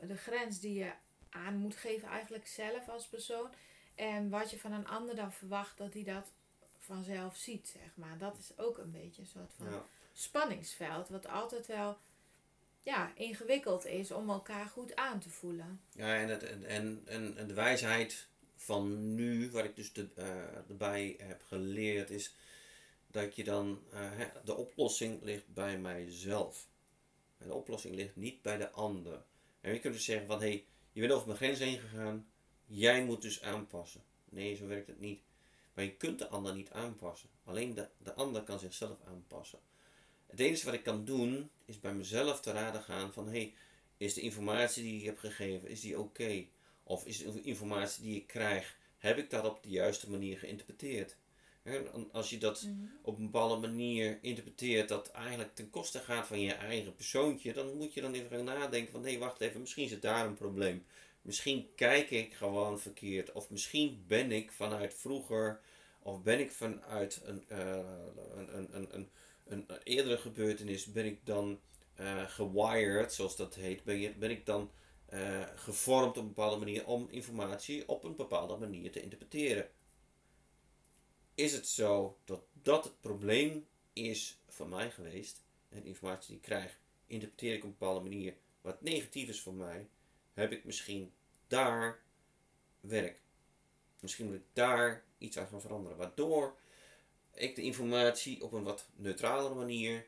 de 0.00 0.16
grens 0.16 0.60
die 0.60 0.74
je 0.74 0.92
aan 1.30 1.56
moet 1.56 1.76
geven, 1.76 2.08
eigenlijk 2.08 2.46
zelf 2.46 2.88
als 2.88 3.06
persoon. 3.06 3.50
En 3.94 4.30
wat 4.30 4.50
je 4.50 4.58
van 4.58 4.72
een 4.72 4.88
ander 4.88 5.14
dan 5.14 5.32
verwacht 5.32 5.78
dat 5.78 5.92
hij 5.92 6.02
dat 6.02 6.32
vanzelf 6.78 7.36
ziet, 7.36 7.68
zeg 7.68 7.96
maar. 7.96 8.18
Dat 8.18 8.38
is 8.38 8.58
ook 8.58 8.78
een 8.78 8.90
beetje 8.90 9.22
een 9.22 9.28
soort 9.28 9.52
van 9.56 9.82
spanningsveld, 10.12 11.08
wat 11.08 11.26
altijd 11.26 11.66
wel 11.66 11.98
ja, 12.82 13.12
ingewikkeld 13.14 13.86
is 13.86 14.10
om 14.10 14.30
elkaar 14.30 14.66
goed 14.66 14.96
aan 14.96 15.20
te 15.20 15.28
voelen. 15.28 15.80
Ja, 15.92 16.16
en, 16.16 16.28
het, 16.28 16.42
en, 16.42 17.02
en, 17.06 17.32
en 17.36 17.46
de 17.46 17.54
wijsheid 17.54 18.28
van 18.54 19.14
nu, 19.14 19.50
wat 19.50 19.64
ik 19.64 19.76
dus 19.76 19.92
de, 19.92 20.08
uh, 20.18 20.24
erbij 20.68 21.14
heb 21.18 21.42
geleerd, 21.42 22.10
is 22.10 22.34
dat 23.06 23.36
je 23.36 23.44
dan, 23.44 23.82
de 24.44 24.56
oplossing 24.56 25.22
ligt 25.22 25.54
bij 25.54 25.78
mijzelf. 25.78 26.68
De 27.38 27.54
oplossing 27.54 27.94
ligt 27.94 28.16
niet 28.16 28.42
bij 28.42 28.56
de 28.56 28.70
ander. 28.70 29.22
En 29.60 29.72
je 29.72 29.80
kunt 29.80 29.94
dus 29.94 30.04
zeggen 30.04 30.26
van, 30.26 30.40
hé, 30.40 30.48
hey, 30.48 30.64
je 30.92 31.00
bent 31.00 31.12
over 31.12 31.26
mijn 31.26 31.38
grens 31.38 31.58
heen 31.58 31.78
gegaan, 31.78 32.26
jij 32.66 33.04
moet 33.04 33.22
dus 33.22 33.42
aanpassen. 33.42 34.02
Nee, 34.24 34.56
zo 34.56 34.66
werkt 34.66 34.86
het 34.86 35.00
niet. 35.00 35.22
Maar 35.74 35.84
je 35.84 35.96
kunt 35.96 36.18
de 36.18 36.28
ander 36.28 36.54
niet 36.54 36.70
aanpassen. 36.70 37.28
Alleen 37.44 37.74
de, 37.74 37.88
de 37.98 38.14
ander 38.14 38.42
kan 38.42 38.58
zichzelf 38.58 38.98
aanpassen. 39.06 39.58
Het 40.30 40.40
enige 40.40 40.64
wat 40.64 40.74
ik 40.74 40.82
kan 40.82 41.04
doen, 41.04 41.50
is 41.64 41.80
bij 41.80 41.94
mezelf 41.94 42.40
te 42.40 42.52
raden 42.52 42.82
gaan 42.82 43.12
van, 43.12 43.26
hé, 43.26 43.32
hey, 43.32 43.54
is 43.96 44.14
de 44.14 44.20
informatie 44.20 44.82
die 44.82 44.98
ik 44.98 45.04
heb 45.04 45.18
gegeven, 45.18 45.68
is 45.68 45.80
die 45.80 45.98
oké? 45.98 46.44
Of 46.82 47.06
is 47.06 47.18
de 47.18 47.42
informatie 47.42 48.02
die 48.02 48.16
ik 48.16 48.26
krijg, 48.26 48.76
heb 48.98 49.18
ik 49.18 49.30
dat 49.30 49.44
op 49.44 49.62
de 49.62 49.68
juiste 49.68 50.10
manier 50.10 50.38
geïnterpreteerd? 50.38 51.16
als 52.12 52.30
je 52.30 52.38
dat 52.38 52.62
mhm. 52.62 52.74
op 53.02 53.18
een 53.18 53.24
bepaalde 53.24 53.56
manier 53.56 54.18
interpreteert 54.22 54.88
dat 54.88 55.10
eigenlijk 55.10 55.54
ten 55.54 55.70
koste 55.70 55.98
gaat 55.98 56.26
van 56.26 56.40
je 56.40 56.52
eigen 56.52 56.94
persoontje, 56.94 57.52
dan 57.52 57.76
moet 57.76 57.94
je 57.94 58.00
dan 58.00 58.14
even 58.14 58.30
gaan 58.30 58.44
nadenken 58.44 58.92
van 58.92 59.02
hé, 59.02 59.10
hey, 59.10 59.18
wacht 59.18 59.40
even, 59.40 59.60
misschien 59.60 59.88
zit 59.88 60.02
daar 60.02 60.26
een 60.26 60.34
probleem. 60.34 60.84
Misschien 61.22 61.68
kijk 61.74 62.10
ik 62.10 62.34
gewoon 62.34 62.80
verkeerd. 62.80 63.32
Of 63.32 63.50
misschien 63.50 64.04
ben 64.06 64.32
ik 64.32 64.52
vanuit 64.52 64.94
vroeger, 64.94 65.60
of 66.02 66.22
ben 66.22 66.40
ik 66.40 66.52
vanuit 66.52 67.20
een, 67.24 67.44
uh, 67.52 67.76
een, 68.36 68.56
een, 68.56 68.68
een, 68.76 68.94
een, 68.94 69.10
een, 69.50 69.66
eerdere 69.82 70.18
gebeurtenis, 70.18 70.84
ben 70.84 71.04
ik 71.04 71.26
dan 71.26 71.60
uh, 72.00 72.22
gewired, 72.28 73.12
zoals 73.12 73.36
dat 73.36 73.54
heet, 73.54 73.84
ben, 73.84 73.98
je, 73.98 74.14
ben 74.14 74.30
ik 74.30 74.46
dan 74.46 74.70
uh, 75.12 75.42
gevormd 75.54 76.16
op 76.16 76.22
een 76.22 76.28
bepaalde 76.28 76.56
manier 76.56 76.86
om 76.86 77.08
informatie 77.10 77.88
op 77.88 78.04
een 78.04 78.16
bepaalde 78.16 78.56
manier 78.56 78.92
te 78.92 79.02
interpreteren 79.02 79.70
is 81.40 81.52
het 81.52 81.68
zo 81.68 82.18
dat 82.24 82.42
dat 82.62 82.84
het 82.84 83.00
probleem 83.00 83.66
is 83.92 84.38
voor 84.48 84.68
mij 84.68 84.90
geweest. 84.90 85.42
En 85.68 85.84
informatie 85.84 86.28
die 86.28 86.36
ik 86.36 86.42
krijg, 86.42 86.78
interpreteer 87.06 87.54
ik 87.54 87.64
op 87.64 87.64
een 87.64 87.76
bepaalde 87.78 88.08
manier 88.08 88.34
wat 88.60 88.82
negatief 88.82 89.28
is 89.28 89.40
voor 89.40 89.54
mij. 89.54 89.88
Heb 90.32 90.52
ik 90.52 90.64
misschien 90.64 91.12
daar 91.46 92.02
werk. 92.80 93.20
Misschien 94.00 94.26
moet 94.26 94.34
ik 94.34 94.44
daar 94.52 95.04
iets 95.18 95.38
aan 95.38 95.46
gaan 95.46 95.60
veranderen. 95.60 95.98
Waardoor 95.98 96.56
ik 97.40 97.54
de 97.54 97.62
informatie 97.62 98.42
op 98.42 98.52
een 98.52 98.62
wat 98.62 98.88
neutralere 98.94 99.54
manier 99.54 100.06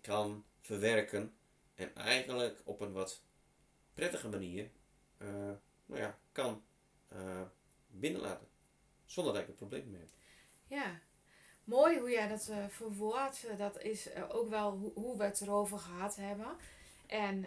kan 0.00 0.44
verwerken. 0.60 1.36
En 1.74 1.94
eigenlijk 1.94 2.62
op 2.64 2.80
een 2.80 2.92
wat 2.92 3.22
prettige 3.94 4.28
manier 4.28 4.70
uh, 5.18 5.28
nou 5.86 6.00
ja, 6.00 6.18
kan 6.32 6.62
uh, 7.12 7.42
binnenlaten. 7.86 8.48
Zonder 9.04 9.32
dat 9.32 9.42
ik 9.42 9.48
een 9.48 9.54
probleem 9.54 9.90
mee 9.90 10.00
heb. 10.00 10.08
Ja, 10.66 11.00
mooi 11.64 11.98
hoe 11.98 12.10
jij 12.10 12.28
dat 12.28 12.48
uh, 12.50 12.68
verwoordt. 12.68 13.58
Dat 13.58 13.82
is 13.82 14.08
ook 14.28 14.48
wel 14.48 14.70
hoe, 14.76 14.92
hoe 14.94 15.16
we 15.16 15.24
het 15.24 15.40
erover 15.40 15.78
gehad 15.78 16.16
hebben. 16.16 16.56
En 17.06 17.46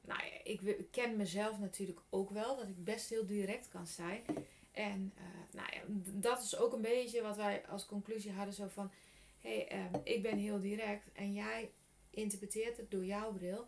nou 0.00 0.20
ik, 0.44 0.86
ken 0.90 1.16
mezelf 1.16 1.58
natuurlijk 1.58 2.00
ook 2.10 2.30
wel, 2.30 2.56
dat 2.56 2.68
ik 2.68 2.84
best 2.84 3.10
heel 3.10 3.26
direct 3.26 3.68
kan 3.68 3.86
zijn. 3.86 4.24
En 4.76 5.12
nou 5.52 5.68
ja, 5.72 5.80
dat 6.12 6.42
is 6.42 6.56
ook 6.56 6.72
een 6.72 6.80
beetje 6.80 7.22
wat 7.22 7.36
wij 7.36 7.66
als 7.66 7.86
conclusie 7.86 8.32
hadden: 8.32 8.54
zo 8.54 8.66
van 8.68 8.90
hé, 9.40 9.56
hey, 9.56 9.68
ehm, 9.68 10.00
ik 10.02 10.22
ben 10.22 10.38
heel 10.38 10.60
direct 10.60 11.12
en 11.12 11.32
jij 11.32 11.70
interpreteert 12.10 12.76
het 12.76 12.90
door 12.90 13.04
jouw 13.04 13.32
bril. 13.32 13.66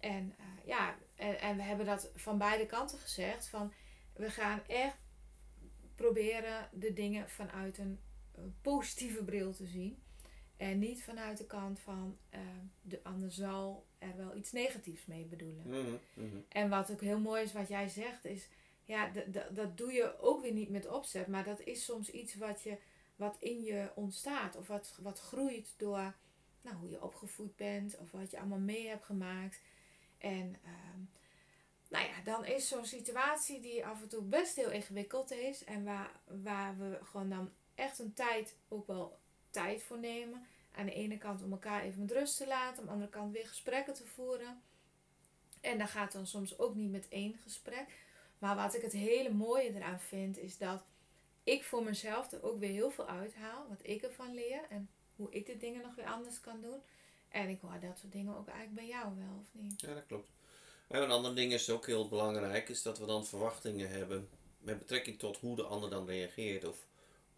En 0.00 0.34
ja, 0.64 0.98
en, 1.14 1.40
en 1.40 1.56
we 1.56 1.62
hebben 1.62 1.86
dat 1.86 2.10
van 2.14 2.38
beide 2.38 2.66
kanten 2.66 2.98
gezegd: 2.98 3.48
van 3.48 3.72
we 4.12 4.30
gaan 4.30 4.62
echt 4.66 4.96
proberen 5.94 6.68
de 6.72 6.92
dingen 6.92 7.28
vanuit 7.28 7.78
een 7.78 7.98
positieve 8.60 9.24
bril 9.24 9.52
te 9.52 9.66
zien. 9.66 10.02
En 10.56 10.78
niet 10.78 11.02
vanuit 11.02 11.38
de 11.38 11.46
kant 11.46 11.80
van 11.80 12.18
uh, 12.34 12.40
de 12.82 13.00
ander 13.02 13.32
zal 13.32 13.86
er 13.98 14.16
wel 14.16 14.36
iets 14.36 14.52
negatiefs 14.52 15.06
mee 15.06 15.24
bedoelen. 15.24 15.68
Mhm, 15.68 15.96
mhm. 16.14 16.36
En 16.48 16.68
wat 16.68 16.90
ook 16.90 17.00
heel 17.00 17.20
mooi 17.20 17.42
is 17.42 17.52
wat 17.52 17.68
jij 17.68 17.88
zegt, 17.88 18.24
is 18.24 18.48
ja, 18.90 19.10
dat 19.50 19.76
doe 19.76 19.92
je 19.92 20.18
ook 20.18 20.42
weer 20.42 20.52
niet 20.52 20.70
met 20.70 20.88
opzet, 20.88 21.26
maar 21.26 21.44
dat 21.44 21.60
is 21.60 21.84
soms 21.84 22.10
iets 22.10 22.34
wat, 22.34 22.62
je, 22.62 22.78
wat 23.16 23.36
in 23.38 23.62
je 23.62 23.90
ontstaat 23.94 24.56
of 24.56 24.66
wat, 24.66 24.98
wat 25.02 25.20
groeit 25.20 25.74
door 25.76 26.14
nou, 26.60 26.76
hoe 26.76 26.90
je 26.90 27.02
opgevoed 27.02 27.56
bent 27.56 27.98
of 27.98 28.10
wat 28.10 28.30
je 28.30 28.38
allemaal 28.38 28.58
mee 28.58 28.88
hebt 28.88 29.04
gemaakt. 29.04 29.60
En 30.18 30.56
uh, 30.64 30.70
nou 31.88 32.06
ja, 32.06 32.22
dan 32.24 32.44
is 32.44 32.68
zo'n 32.68 32.86
situatie 32.86 33.60
die 33.60 33.86
af 33.86 34.02
en 34.02 34.08
toe 34.08 34.22
best 34.22 34.56
heel 34.56 34.70
ingewikkeld 34.70 35.30
is 35.30 35.64
en 35.64 35.84
waar, 35.84 36.20
waar 36.42 36.78
we 36.78 36.98
gewoon 37.02 37.28
dan 37.28 37.50
echt 37.74 37.98
een 37.98 38.12
tijd, 38.12 38.56
ook 38.68 38.86
wel 38.86 39.18
tijd 39.50 39.82
voor 39.82 39.98
nemen. 39.98 40.46
Aan 40.74 40.86
de 40.86 40.94
ene 40.94 41.18
kant 41.18 41.42
om 41.42 41.52
elkaar 41.52 41.82
even 41.82 42.00
met 42.00 42.12
rust 42.12 42.36
te 42.36 42.46
laten, 42.46 42.78
aan 42.78 42.86
de 42.86 42.92
andere 42.92 43.10
kant 43.10 43.32
weer 43.32 43.46
gesprekken 43.46 43.94
te 43.94 44.06
voeren. 44.06 44.62
En 45.60 45.78
dat 45.78 45.90
gaat 45.90 46.12
dan 46.12 46.26
soms 46.26 46.58
ook 46.58 46.74
niet 46.74 46.90
met 46.90 47.08
één 47.08 47.38
gesprek. 47.42 48.08
Maar 48.40 48.56
wat 48.56 48.74
ik 48.74 48.82
het 48.82 48.92
hele 48.92 49.30
mooie 49.30 49.74
eraan 49.74 50.00
vind, 50.00 50.38
is 50.38 50.58
dat 50.58 50.82
ik 51.44 51.64
voor 51.64 51.82
mezelf 51.82 52.32
er 52.32 52.42
ook 52.42 52.58
weer 52.58 52.70
heel 52.70 52.90
veel 52.90 53.06
uithaal. 53.06 53.66
Wat 53.68 53.80
ik 53.82 54.02
ervan 54.02 54.34
leer 54.34 54.60
en 54.68 54.88
hoe 55.16 55.28
ik 55.30 55.46
de 55.46 55.56
dingen 55.56 55.82
nog 55.82 55.94
weer 55.94 56.06
anders 56.06 56.40
kan 56.40 56.60
doen. 56.60 56.80
En 57.28 57.48
ik 57.48 57.60
hoor 57.60 57.80
dat 57.80 57.98
soort 57.98 58.12
dingen 58.12 58.36
ook 58.36 58.48
eigenlijk 58.48 58.76
bij 58.76 58.86
jou 58.86 59.16
wel, 59.16 59.38
of 59.40 59.46
niet? 59.52 59.80
Ja, 59.80 59.94
dat 59.94 60.06
klopt. 60.06 60.30
Maar 60.88 61.02
een 61.02 61.10
ander 61.10 61.34
ding 61.34 61.52
is 61.52 61.70
ook 61.70 61.86
heel 61.86 62.08
belangrijk, 62.08 62.68
is 62.68 62.82
dat 62.82 62.98
we 62.98 63.06
dan 63.06 63.26
verwachtingen 63.26 63.90
hebben 63.90 64.28
met 64.58 64.78
betrekking 64.78 65.18
tot 65.18 65.36
hoe 65.36 65.56
de 65.56 65.62
ander 65.62 65.90
dan 65.90 66.06
reageert. 66.06 66.64
Of 66.64 66.88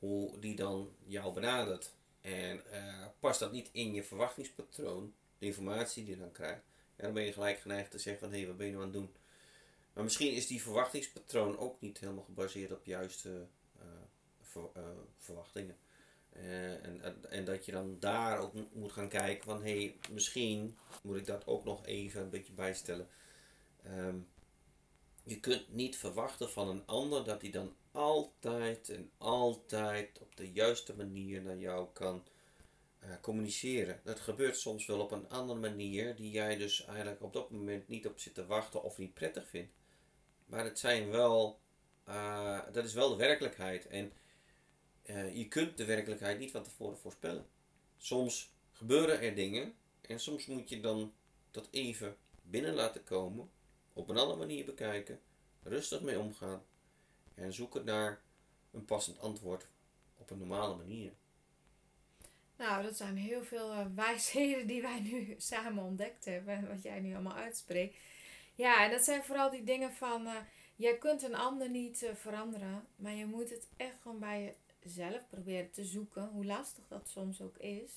hoe 0.03 0.39
die 0.39 0.57
dan 0.57 0.89
jou 1.05 1.33
benadert. 1.35 1.93
En 2.21 2.63
uh, 2.73 3.07
past 3.21 3.41
dat 3.41 3.53
niet 3.53 3.69
in 3.73 3.95
je 3.95 4.05
verwachtingspatroon, 4.05 5.15
de 5.39 5.47
informatie 5.47 6.05
die 6.05 6.15
je 6.15 6.21
dan 6.21 6.33
krijgt, 6.33 6.63
ja, 6.97 7.05
dan 7.05 7.13
ben 7.13 7.23
je 7.23 7.33
gelijk 7.33 7.59
geneigd 7.59 7.91
te 7.91 7.99
zeggen 7.99 8.23
van 8.23 8.31
hé, 8.31 8.39
hey, 8.39 8.47
wat 8.47 8.57
ben 8.57 8.67
je 8.67 8.73
nou 8.73 8.85
aan 8.85 8.91
het 8.91 8.99
doen? 8.99 9.13
Maar 9.93 10.05
misschien 10.05 10.33
is 10.33 10.47
die 10.47 10.63
verwachtingspatroon 10.63 11.59
ook 11.59 11.81
niet 11.81 11.99
helemaal 11.99 12.25
gebaseerd 12.25 12.73
op 12.73 12.85
juiste 12.85 13.47
uh, 14.77 14.83
verwachtingen. 15.17 15.77
en, 16.33 17.31
en 17.31 17.45
dat 17.45 17.65
je 17.65 17.73
dan 17.73 17.97
daar 18.01 18.39
ook 18.39 18.53
moet 18.73 18.93
gaan 18.93 19.09
kijken 19.09 19.45
van 19.45 19.63
hé, 19.63 19.79
hey, 19.79 19.97
misschien 20.11 20.79
moet 21.03 21.17
ik 21.17 21.27
dat 21.27 21.47
ook 21.47 21.65
nog 21.65 21.87
even 21.87 22.21
een 22.21 22.31
beetje 22.31 22.53
bijstellen. 22.53 23.09
Um, 23.87 24.29
je 25.25 25.41
kunt 25.41 25.73
niet 25.73 25.97
verwachten 25.97 26.51
van 26.51 26.69
een 26.69 26.87
ander 26.87 27.25
dat 27.25 27.43
hij 27.43 27.51
dan 27.51 27.75
altijd 27.91 28.89
en 28.89 29.11
altijd 29.19 30.19
op 30.21 30.37
de 30.37 30.53
juiste 30.53 30.97
manier 30.97 31.43
naar 31.43 31.59
jou 31.59 31.89
kan 31.93 32.25
communiceren. 33.21 34.01
Dat 34.05 34.21
gebeurt 34.21 34.59
soms 34.59 34.87
wel 34.87 35.01
op 35.01 35.11
een 35.11 35.29
andere 35.29 35.59
manier 35.59 36.17
die 36.17 36.31
jij 36.31 36.57
dus 36.57 36.85
eigenlijk 36.85 37.23
op 37.23 37.33
dat 37.33 37.51
moment 37.51 37.89
niet 37.89 38.07
op 38.07 38.21
zit 38.21 38.35
te 38.35 38.47
wachten 38.47 38.83
of 38.83 38.99
niet 38.99 39.15
prettig 39.15 39.49
vindt. 39.49 39.73
Maar 40.53 40.65
het 40.65 40.79
zijn 40.79 41.11
wel, 41.11 41.61
uh, 42.09 42.61
dat 42.73 42.85
is 42.85 42.95
wel 42.95 43.09
de 43.09 43.17
werkelijkheid. 43.17 43.87
En 43.87 44.13
uh, 45.05 45.37
je 45.37 45.49
kunt 45.49 45.77
de 45.77 45.85
werkelijkheid 45.85 46.39
niet 46.39 46.51
van 46.51 46.63
tevoren 46.63 46.99
voorspellen. 46.99 47.47
Soms 47.97 48.53
gebeuren 48.73 49.21
er 49.21 49.35
dingen 49.35 49.75
en 50.01 50.21
soms 50.21 50.47
moet 50.47 50.69
je 50.69 50.81
dan 50.81 51.13
dat 51.51 51.69
even 51.71 52.17
binnen 52.43 52.75
laten 52.75 53.05
komen 53.05 53.51
op 53.93 54.09
een 54.09 54.17
andere 54.17 54.39
manier 54.39 54.65
bekijken, 54.65 55.21
rustig 55.63 56.01
mee 56.01 56.19
omgaan 56.19 56.63
en 57.35 57.53
zoeken 57.53 57.85
naar 57.85 58.21
een 58.71 58.85
passend 58.85 59.19
antwoord 59.19 59.67
op 60.17 60.31
een 60.31 60.39
normale 60.39 60.77
manier. 60.77 61.13
Nou, 62.57 62.83
dat 62.83 62.97
zijn 62.97 63.17
heel 63.17 63.45
veel 63.45 63.73
uh, 63.73 63.87
wijsheden 64.05 64.67
die 64.67 64.83
wij 64.83 65.01
nu 65.01 65.35
samen 65.39 65.85
ontdekt 65.85 66.25
hebben. 66.25 66.69
Wat 66.69 66.83
jij 66.83 67.01
nu 67.01 67.13
allemaal 67.13 67.37
uitspreekt. 67.37 67.97
Ja, 68.55 68.85
en 68.85 68.91
dat 68.91 69.05
zijn 69.05 69.25
vooral 69.25 69.51
die 69.51 69.65
dingen 69.65 69.93
van... 69.93 70.27
Uh, 70.27 70.37
jij 70.77 70.99
kunt 70.99 71.23
een 71.23 71.35
ander 71.35 71.71
niet 71.71 72.03
uh, 72.03 72.11
veranderen. 72.15 72.87
Maar 72.97 73.15
je 73.15 73.27
moet 73.27 73.51
het 73.51 73.69
echt 73.77 73.97
gewoon 74.03 74.19
bij 74.19 74.57
jezelf 74.83 75.29
proberen 75.29 75.71
te 75.71 75.85
zoeken. 75.85 76.29
Hoe 76.33 76.45
lastig 76.45 76.85
dat 76.89 77.09
soms 77.09 77.41
ook 77.41 77.59
is. 77.59 77.91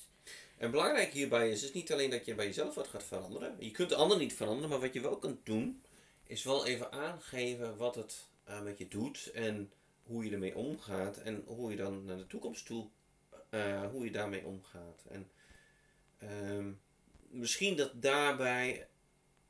En 0.58 0.70
belangrijk 0.70 1.12
hierbij 1.12 1.50
is, 1.50 1.62
is 1.62 1.72
niet 1.72 1.92
alleen 1.92 2.10
dat 2.10 2.24
je 2.24 2.34
bij 2.34 2.46
jezelf 2.46 2.74
wat 2.74 2.88
gaat 2.88 3.04
veranderen. 3.04 3.56
Je 3.58 3.70
kunt 3.70 3.88
de 3.88 3.96
ander 3.96 4.18
niet 4.18 4.34
veranderen. 4.34 4.70
Maar 4.70 4.80
wat 4.80 4.92
je 4.92 5.00
wel 5.00 5.18
kunt 5.18 5.46
doen... 5.46 5.82
Is 6.28 6.42
wel 6.42 6.66
even 6.66 6.92
aangeven 6.92 7.76
wat 7.76 7.94
het 7.94 8.28
met 8.62 8.78
je 8.78 8.88
doet. 8.88 9.30
En 9.34 9.72
hoe 10.02 10.24
je 10.24 10.30
ermee 10.30 10.56
omgaat. 10.56 11.16
En 11.16 11.42
hoe 11.46 11.70
je 11.70 11.76
dan 11.76 12.04
naar 12.04 12.16
de 12.16 12.26
toekomst 12.26 12.66
toe 12.66 12.88
hoe 13.90 14.04
je 14.04 14.10
daarmee 14.10 14.44
omgaat. 14.44 15.04
En 15.08 15.30
uh, 16.22 16.66
misschien 17.28 17.76
dat 17.76 18.02
daarbij 18.02 18.86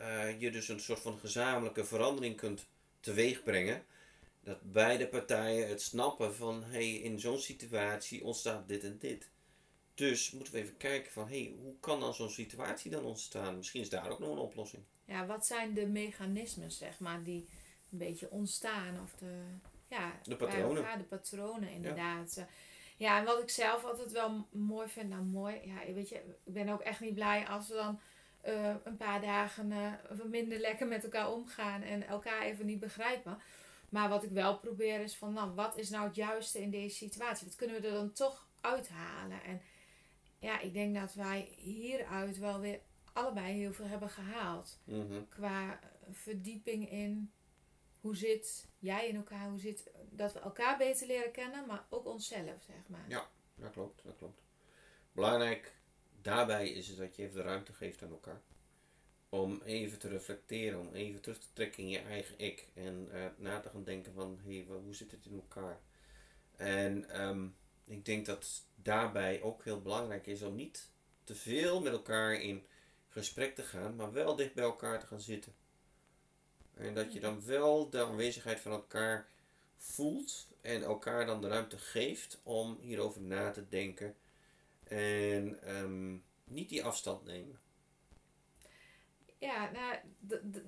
uh, 0.00 0.40
je 0.40 0.50
dus 0.50 0.68
een 0.68 0.80
soort 0.80 1.00
van 1.00 1.18
gezamenlijke 1.18 1.84
verandering 1.84 2.36
kunt 2.36 2.66
teweegbrengen. 3.00 3.84
Dat 4.40 4.72
beide 4.72 5.08
partijen 5.08 5.68
het 5.68 5.82
snappen 5.82 6.34
van 6.34 6.62
hé, 6.64 6.70
hey, 6.70 6.94
in 6.94 7.20
zo'n 7.20 7.38
situatie 7.38 8.24
ontstaat 8.24 8.68
dit 8.68 8.84
en 8.84 8.98
dit. 8.98 9.30
Dus 9.94 10.30
moeten 10.30 10.52
we 10.52 10.60
even 10.60 10.76
kijken 10.76 11.12
van 11.12 11.28
hé, 11.28 11.42
hey, 11.42 11.54
hoe 11.62 11.74
kan 11.80 12.00
dan 12.00 12.14
zo'n 12.14 12.30
situatie 12.30 12.90
dan 12.90 13.04
ontstaan? 13.04 13.56
Misschien 13.56 13.80
is 13.80 13.88
daar 13.88 14.10
ook 14.10 14.18
nog 14.18 14.30
een 14.30 14.38
oplossing. 14.38 14.82
Ja, 15.04 15.26
wat 15.26 15.46
zijn 15.46 15.74
de 15.74 15.86
mechanismen, 15.86 16.70
zeg 16.70 16.98
maar, 16.98 17.22
die 17.22 17.48
een 17.92 17.98
beetje 17.98 18.30
ontstaan? 18.30 19.00
Of 19.02 19.14
de, 19.18 19.42
ja, 19.88 20.20
de 20.22 20.36
patronen. 20.36 20.82
Ja, 20.82 20.96
de 20.96 21.04
patronen 21.04 21.70
inderdaad. 21.70 22.34
Ja. 22.34 22.48
Ja, 22.98 23.18
en 23.18 23.24
wat 23.24 23.42
ik 23.42 23.50
zelf 23.50 23.84
altijd 23.84 24.12
wel 24.12 24.46
mooi 24.50 24.88
vind, 24.88 25.08
nou 25.08 25.22
mooi, 25.22 25.60
ja, 25.64 25.92
weet 25.92 26.08
je, 26.08 26.14
ik 26.44 26.52
ben 26.52 26.68
ook 26.68 26.80
echt 26.80 27.00
niet 27.00 27.14
blij 27.14 27.46
als 27.46 27.68
we 27.68 27.74
dan 27.74 28.00
uh, 28.46 28.74
een 28.84 28.96
paar 28.96 29.20
dagen 29.20 29.70
uh, 29.70 30.24
minder 30.24 30.58
lekker 30.58 30.86
met 30.86 31.04
elkaar 31.04 31.32
omgaan 31.32 31.82
en 31.82 32.06
elkaar 32.06 32.42
even 32.42 32.66
niet 32.66 32.80
begrijpen. 32.80 33.38
Maar 33.88 34.08
wat 34.08 34.22
ik 34.22 34.30
wel 34.30 34.58
probeer 34.58 35.00
is 35.00 35.16
van, 35.16 35.32
nou, 35.32 35.54
wat 35.54 35.76
is 35.76 35.90
nou 35.90 36.06
het 36.06 36.14
juiste 36.14 36.60
in 36.60 36.70
deze 36.70 36.96
situatie? 36.96 37.46
Wat 37.46 37.56
kunnen 37.56 37.80
we 37.80 37.86
er 37.86 37.94
dan 37.94 38.12
toch 38.12 38.48
uithalen? 38.60 39.42
En 39.42 39.60
ja, 40.38 40.60
ik 40.60 40.72
denk 40.72 40.94
dat 40.94 41.14
wij 41.14 41.54
hieruit 41.56 42.38
wel 42.38 42.60
weer 42.60 42.80
allebei 43.12 43.52
heel 43.52 43.72
veel 43.72 43.86
hebben 43.86 44.10
gehaald. 44.10 44.80
Mm 44.84 45.08
-hmm. 45.08 45.28
Qua 45.28 45.78
verdieping 46.10 46.90
in 46.90 47.32
hoe 48.00 48.16
zit 48.16 48.68
jij 48.78 49.08
in 49.08 49.16
elkaar, 49.16 49.48
hoe 49.48 49.58
zit 49.58 49.90
dat 50.10 50.32
we 50.32 50.38
elkaar 50.38 50.76
beter 50.76 51.06
leren 51.06 51.32
kennen, 51.32 51.66
maar 51.66 51.86
ook 51.90 52.06
onszelf, 52.06 52.62
zeg 52.62 52.88
maar. 52.88 53.04
Ja, 53.08 53.28
dat 53.54 53.72
klopt, 53.72 54.04
dat 54.04 54.16
klopt. 54.16 54.42
Belangrijk 55.12 55.75
daarbij 56.26 56.68
is 56.68 56.88
het 56.88 56.98
dat 56.98 57.16
je 57.16 57.22
even 57.22 57.34
de 57.34 57.42
ruimte 57.42 57.72
geeft 57.72 58.02
aan 58.02 58.10
elkaar. 58.10 58.40
Om 59.28 59.62
even 59.64 59.98
te 59.98 60.08
reflecteren, 60.08 60.80
om 60.80 60.94
even 60.94 61.20
terug 61.20 61.38
te 61.38 61.52
trekken 61.52 61.82
in 61.82 61.88
je 61.88 61.98
eigen 61.98 62.38
ik. 62.38 62.68
En 62.74 63.08
uh, 63.12 63.24
na 63.36 63.60
te 63.60 63.68
gaan 63.68 63.84
denken 63.84 64.12
van, 64.12 64.38
hé, 64.44 64.54
hey, 64.54 64.66
hoe 64.66 64.94
zit 64.94 65.10
het 65.10 65.26
in 65.26 65.34
elkaar? 65.34 65.80
En 66.56 67.20
um, 67.26 67.56
ik 67.84 68.04
denk 68.04 68.26
dat 68.26 68.64
daarbij 68.74 69.42
ook 69.42 69.64
heel 69.64 69.82
belangrijk 69.82 70.26
is 70.26 70.42
om 70.42 70.54
niet 70.54 70.90
te 71.24 71.34
veel 71.34 71.80
met 71.80 71.92
elkaar 71.92 72.34
in 72.34 72.66
gesprek 73.08 73.54
te 73.54 73.62
gaan, 73.62 73.96
maar 73.96 74.12
wel 74.12 74.36
dicht 74.36 74.54
bij 74.54 74.64
elkaar 74.64 75.00
te 75.00 75.06
gaan 75.06 75.20
zitten. 75.20 75.54
En 76.74 76.94
dat 76.94 77.12
je 77.12 77.20
dan 77.20 77.44
wel 77.44 77.90
de 77.90 78.04
aanwezigheid 78.04 78.60
van 78.60 78.72
elkaar 78.72 79.28
voelt 79.76 80.46
en 80.60 80.82
elkaar 80.82 81.26
dan 81.26 81.40
de 81.40 81.48
ruimte 81.48 81.78
geeft 81.78 82.40
om 82.42 82.78
hierover 82.80 83.20
na 83.20 83.50
te 83.50 83.68
denken. 83.68 84.14
En 84.88 85.76
um, 85.76 86.24
niet 86.44 86.68
die 86.68 86.84
afstand 86.84 87.24
nemen. 87.24 87.60
Ja, 89.38 89.70
nou, 89.70 89.96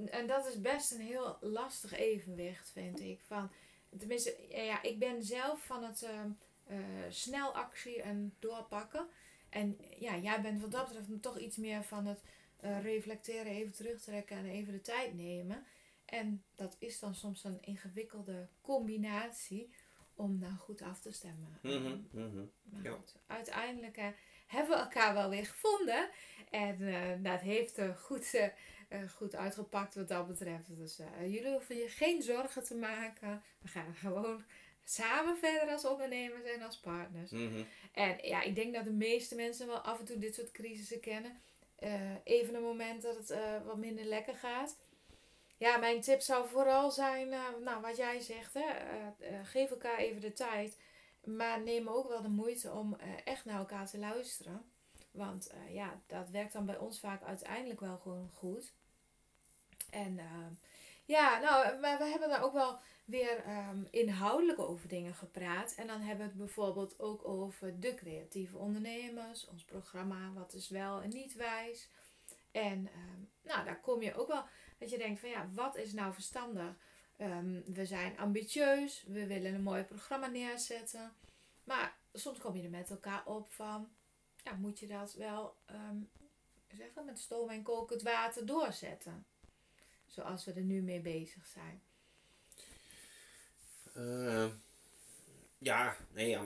en 0.07 0.27
dat 0.27 0.47
is 0.47 0.61
best 0.61 0.93
een 0.93 1.01
heel 1.01 1.37
lastig 1.41 1.93
evenwicht, 1.93 2.71
vind 2.71 3.01
ik. 3.01 3.21
Van, 3.27 3.51
tenminste, 3.99 4.37
ja, 4.49 4.83
ik 4.83 4.99
ben 4.99 5.23
zelf 5.23 5.65
van 5.65 5.85
het 5.85 6.03
uh, 6.03 6.25
uh, 6.71 6.79
snel 7.09 7.55
actie 7.55 8.03
en 8.03 8.35
doorpakken. 8.39 9.09
En 9.49 9.79
ja, 9.99 10.17
jij 10.17 10.41
bent 10.41 10.61
wat 10.61 10.71
dat 10.71 10.87
betreft 10.89 11.23
toch 11.23 11.39
iets 11.39 11.57
meer 11.57 11.85
van 11.85 12.07
het 12.07 12.23
uh, 12.65 12.83
reflecteren, 12.83 13.53
even 13.53 13.73
terugtrekken 13.73 14.37
en 14.37 14.47
even 14.47 14.73
de 14.73 14.81
tijd 14.81 15.15
nemen. 15.15 15.67
En 16.05 16.45
dat 16.55 16.77
is 16.79 16.99
dan 16.99 17.15
soms 17.15 17.45
een 17.45 17.63
ingewikkelde 17.63 18.49
combinatie 18.61 19.71
om 20.19 20.41
dan 20.41 20.57
goed 20.57 20.83
af 20.83 21.01
te 21.01 21.13
stemmen. 21.13 21.59
Mm 21.63 22.09
-hmm, 22.11 22.51
ja. 22.83 22.91
goed, 22.91 23.15
uiteindelijk 23.27 23.97
uh, 23.97 24.07
hebben 24.47 24.77
we 24.77 24.83
elkaar 24.83 25.15
wel 25.15 25.31
weer 25.31 25.47
gevonden. 25.47 26.09
En 26.51 26.81
uh, 26.81 27.03
dat 27.19 27.41
heeft 27.41 27.79
uh, 27.79 27.97
goed, 27.97 28.51
goed 29.17 29.35
uitgepakt 29.35 29.95
wat 29.95 30.09
dat 30.09 30.27
betreft. 30.27 30.77
Dus 30.77 31.01
jullie 31.21 31.51
hoeven 31.51 31.77
je 31.77 31.89
geen 31.89 32.23
zorgen 32.23 32.65
te 32.65 32.75
maken. 32.75 33.43
We 33.63 33.69
gaan 33.69 33.95
gewoon 34.05 34.45
samen 34.85 35.37
verder 35.37 35.69
als 35.73 35.85
ondernemers 35.85 36.45
en 36.45 36.63
als 36.63 36.81
partners. 36.81 37.31
Mm 37.31 37.49
-hmm. 37.49 37.67
En 37.93 38.19
ja, 38.23 38.43
ik 38.43 38.55
denk 38.55 38.75
dat 38.75 38.85
de 38.85 38.93
meeste 38.93 39.35
mensen 39.35 39.67
wel 39.67 39.81
af 39.81 39.99
en 39.99 40.05
toe 40.05 40.19
dit 40.19 40.35
soort 40.35 40.51
crisissen 40.51 41.01
kennen. 41.01 41.41
even 42.25 42.55
een 42.55 42.63
moment 42.63 43.03
dat 43.03 43.17
het 43.17 43.35
wat 43.65 43.77
minder 43.77 44.05
lekker 44.05 44.35
gaat 44.35 44.77
ja, 45.59 45.77
mijn 45.77 46.01
tip 46.01 46.21
zou 46.21 46.49
vooral 46.49 46.91
zijn, 46.91 47.29
uh, 47.29 47.41
nou, 47.65 47.81
wat 47.81 47.97
jij 47.97 48.21
zegt, 48.21 48.55
hè, 48.55 48.61
uh, 48.61 49.33
uh, 49.33 49.39
geef 49.45 49.71
elkaar 49.71 49.99
even 49.99 50.21
de 50.21 50.33
tijd. 50.33 50.79
Maar 51.25 51.61
neem 51.61 51.89
ook 51.89 52.09
wel 52.09 52.23
de 52.23 52.29
moeite 52.29 52.73
om 52.73 52.97
echt 53.25 53.45
naar 53.45 53.59
elkaar 53.59 53.87
te 53.87 53.99
luisteren. 53.99 54.71
Want 55.11 55.53
ja, 55.69 56.01
dat 56.07 56.31
werkt 56.31 56.53
dan 56.53 56.67
bij 56.67 56.79
ons 56.79 57.01
vaak 57.01 57.23
uiteindelijk 57.23 57.81
wel 57.81 57.99
gewoon 57.99 58.31
goed. 58.35 58.73
En 59.91 60.21
ja, 61.05 61.39
nou, 61.39 61.81
we, 61.81 61.97
we 61.99 62.05
hebben 62.05 62.29
daar 62.29 62.43
ook 62.43 62.53
wel 62.53 62.79
weer 63.05 63.45
um, 63.49 63.89
inhoudelijk 63.91 64.59
over 64.59 64.89
dingen 64.89 65.15
gepraat. 65.15 65.75
En 65.75 65.87
dan 65.87 66.01
hebben 66.01 66.25
we 66.25 66.31
het 66.31 66.41
bijvoorbeeld 66.41 67.01
ook 67.01 67.29
over 67.29 67.81
de 67.81 67.95
creatieve 67.95 68.59
ondernemers, 68.59 69.47
ons 69.47 69.65
programma, 69.65 70.33
wat 70.35 70.53
is 70.53 70.69
wel 70.69 71.03
en 71.03 71.09
niet 71.09 71.35
wijs. 71.35 71.89
En 72.51 72.79
um, 72.79 73.31
nou, 73.43 73.65
daar 73.65 73.81
kom 73.81 74.03
je 74.03 74.15
ook 74.15 74.29
wel 74.29 74.45
dat 74.79 74.91
je 74.91 74.99
denkt 74.99 75.21
van 75.21 75.29
ja, 75.29 75.49
wat 75.55 75.77
is 75.77 75.93
nou 75.93 76.13
verstandig? 76.13 76.75
Um, 77.21 77.63
we 77.67 77.87
zijn 77.87 78.19
ambitieus, 78.19 79.05
we 79.07 79.27
willen 79.27 79.55
een 79.55 79.63
mooi 79.63 79.83
programma 79.83 80.27
neerzetten. 80.27 81.13
Maar 81.65 81.97
soms 82.13 82.39
kom 82.39 82.57
je 82.57 82.63
er 82.63 82.71
met 82.71 82.91
elkaar 82.91 83.27
op 83.27 83.53
van, 83.53 83.89
ja, 84.45 84.53
moet 84.55 84.79
je 84.79 84.87
dat 84.87 85.15
wel 85.15 85.57
um, 85.71 86.11
zeggen, 86.77 87.05
met 87.05 87.19
stoom 87.19 87.51
en 87.51 87.63
kokend 87.63 88.03
water 88.03 88.47
doorzetten? 88.47 89.27
Zoals 90.07 90.45
we 90.45 90.53
er 90.53 90.63
nu 90.63 90.83
mee 90.83 91.01
bezig 91.01 91.47
zijn. 91.47 91.83
Uh, 93.97 94.47
ja, 95.59 95.97
nee, 96.13 96.29
ja, 96.29 96.45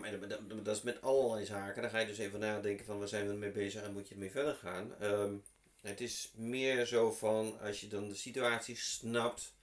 dat, 0.63 0.77
is 0.77 0.83
met 0.83 1.03
allerlei 1.03 1.45
zaken. 1.45 1.83
Dan 1.83 1.91
ga 1.91 1.99
je 1.99 2.07
dus 2.07 2.19
even 2.19 2.41
nadenken 2.41 2.85
van 2.85 2.99
waar 2.99 3.09
zijn 3.09 3.27
we 3.27 3.33
ermee 3.33 3.51
bezig 3.51 3.83
en 3.83 3.93
moet 3.93 4.09
je 4.09 4.15
ermee 4.15 4.31
verder 4.31 4.55
gaan. 4.55 4.93
Het 5.83 6.01
is 6.01 6.33
meer 6.35 6.87
zo 6.87 7.13
van 7.13 7.61
als 7.61 7.81
je 7.81 7.89
dan 7.89 8.09
de 8.09 8.15
situatie 8.15 8.77
snapt 8.77 9.55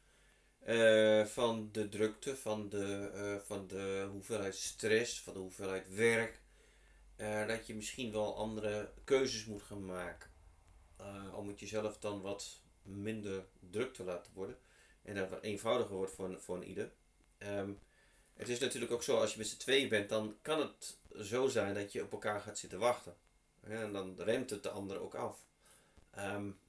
uh, 0.67 1.25
van 1.25 1.69
de 1.71 1.89
drukte, 1.89 2.38
van 2.38 2.69
de, 2.69 3.12
uh, 3.15 3.47
van 3.47 3.67
de 3.67 4.08
hoeveelheid 4.12 4.55
stress, 4.55 5.21
van 5.21 5.34
de 5.34 5.39
hoeveelheid 5.39 5.95
werk, 5.95 6.41
uh, 7.17 7.47
dat 7.47 7.67
je 7.67 7.75
misschien 7.75 8.12
wel 8.12 8.36
andere 8.36 8.91
keuzes 9.03 9.45
moet 9.45 9.63
gaan 9.63 9.86
maken. 9.86 10.29
om 11.36 11.47
het 11.47 11.60
jezelf 11.60 11.97
dan 11.97 12.21
wat 12.21 12.62
minder 12.82 13.45
druk 13.60 13.93
te 13.93 14.03
laten 14.03 14.34
worden 14.34 14.58
en 15.01 15.15
dat 15.15 15.29
wat 15.29 15.41
eenvoudiger 15.41 15.95
wordt 15.95 16.13
voor, 16.13 16.41
voor 16.41 16.63
ieder. 16.63 16.91
Um, 17.38 17.79
het 18.34 18.49
is 18.49 18.60
natuurlijk 18.60 18.91
ook 18.91 19.03
zo, 19.03 19.19
als 19.19 19.32
je 19.32 19.38
met 19.38 19.47
z'n 19.47 19.58
tweeën 19.58 19.89
bent, 19.89 20.10
dan 20.10 20.38
kan 20.41 20.60
het 20.60 20.97
zo 21.25 21.47
zijn 21.47 21.73
dat 21.73 21.91
je 21.91 22.03
op 22.03 22.12
elkaar 22.12 22.41
gaat 22.41 22.58
zitten 22.58 22.79
wachten. 22.79 23.15
En 23.62 23.93
dan 23.93 24.15
remt 24.17 24.49
het 24.49 24.63
de 24.63 24.69
ander 24.69 24.99
ook 24.99 25.15
af. 25.15 25.48
Um, 26.25 26.60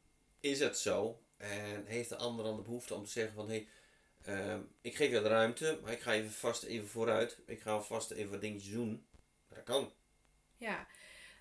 is 0.40 0.60
het 0.60 0.78
zo? 0.78 1.20
En 1.36 1.84
heeft 1.86 2.08
de 2.08 2.16
ander 2.16 2.44
dan 2.44 2.56
de 2.56 2.62
behoefte 2.62 2.94
om 2.94 3.04
te 3.04 3.10
zeggen 3.10 3.34
van 3.34 3.48
hé, 3.48 3.66
hey, 4.22 4.52
um, 4.52 4.72
ik 4.80 4.96
geef 4.96 5.10
je 5.10 5.20
de 5.20 5.28
ruimte, 5.28 5.78
maar 5.82 5.92
ik 5.92 6.00
ga 6.00 6.12
even 6.12 6.30
vast 6.30 6.62
even 6.62 6.88
vooruit. 6.88 7.38
Ik 7.46 7.60
ga 7.60 7.80
vast 7.80 8.10
even 8.10 8.30
wat 8.30 8.40
dingetjes 8.40 8.72
doen. 8.72 9.06
Dat 9.48 9.62
kan. 9.62 9.92
Ja. 10.56 10.86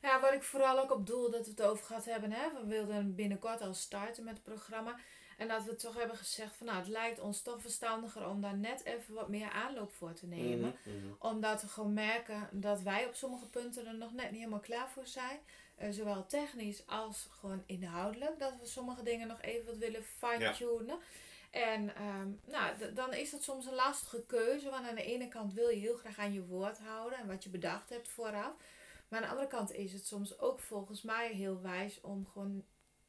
ja, 0.01 0.19
wat 0.21 0.33
ik 0.33 0.43
vooral 0.43 0.79
ook 0.79 0.91
op 0.91 1.07
doel 1.07 1.31
dat 1.31 1.45
we 1.45 1.51
het 1.51 1.61
over 1.61 1.85
gehad 1.85 2.05
hebben. 2.05 2.31
Hè? 2.31 2.49
We 2.53 2.65
wilden 2.67 3.15
binnenkort 3.15 3.61
al 3.61 3.73
starten 3.73 4.23
met 4.23 4.33
het 4.33 4.43
programma. 4.43 4.99
En 5.37 5.47
dat 5.47 5.63
we 5.63 5.75
toch 5.75 5.95
hebben 5.95 6.17
gezegd 6.17 6.55
van 6.55 6.65
nou, 6.65 6.79
het 6.79 6.87
lijkt 6.87 7.19
ons 7.19 7.41
toch 7.41 7.61
verstandiger 7.61 8.27
om 8.27 8.41
daar 8.41 8.57
net 8.57 8.83
even 8.83 9.13
wat 9.13 9.29
meer 9.29 9.49
aanloop 9.49 9.93
voor 9.93 10.13
te 10.13 10.25
nemen. 10.25 10.75
Mm 10.83 11.01
-hmm. 11.01 11.15
Omdat 11.19 11.61
we 11.61 11.67
gewoon 11.67 11.93
merken 11.93 12.49
dat 12.51 12.81
wij 12.81 13.05
op 13.05 13.15
sommige 13.15 13.49
punten 13.49 13.87
er 13.87 13.95
nog 13.95 14.13
net 14.13 14.31
niet 14.31 14.39
helemaal 14.39 14.59
klaar 14.59 14.89
voor 14.89 15.07
zijn. 15.07 15.39
Uh, 15.81 15.87
zowel 15.91 16.25
technisch 16.25 16.87
als 16.87 17.27
gewoon 17.31 17.63
inhoudelijk. 17.65 18.39
Dat 18.39 18.53
we 18.59 18.65
sommige 18.65 19.03
dingen 19.03 19.27
nog 19.27 19.41
even 19.41 19.65
wat 19.65 19.77
willen 19.77 20.03
fine-tunen. 20.03 20.99
En 21.51 21.95
ehm, 21.95 22.29
nou, 22.45 22.93
dan 22.93 23.13
is 23.13 23.29
dat 23.31 23.43
soms 23.43 23.65
een 23.65 23.73
lastige 23.73 24.23
keuze. 24.25 24.69
Want 24.69 24.87
aan 24.87 24.95
de 24.95 25.03
ene 25.03 25.27
kant 25.27 25.53
wil 25.53 25.69
je 25.69 25.79
heel 25.79 25.97
graag 25.97 26.17
aan 26.17 26.33
je 26.33 26.45
woord 26.45 26.77
houden 26.77 27.19
en 27.19 27.27
wat 27.27 27.43
je 27.43 27.49
bedacht 27.49 27.89
hebt 27.89 28.07
vooraf. 28.07 28.55
Maar 29.07 29.19
aan 29.19 29.25
de 29.25 29.31
andere 29.31 29.47
kant 29.47 29.71
is 29.71 29.93
het 29.93 30.07
soms 30.07 30.39
ook 30.39 30.59
volgens 30.59 31.01
mij 31.01 31.33
heel 31.33 31.61
wijs 31.61 32.01
om 32.01 32.27
gewoon 32.27 32.65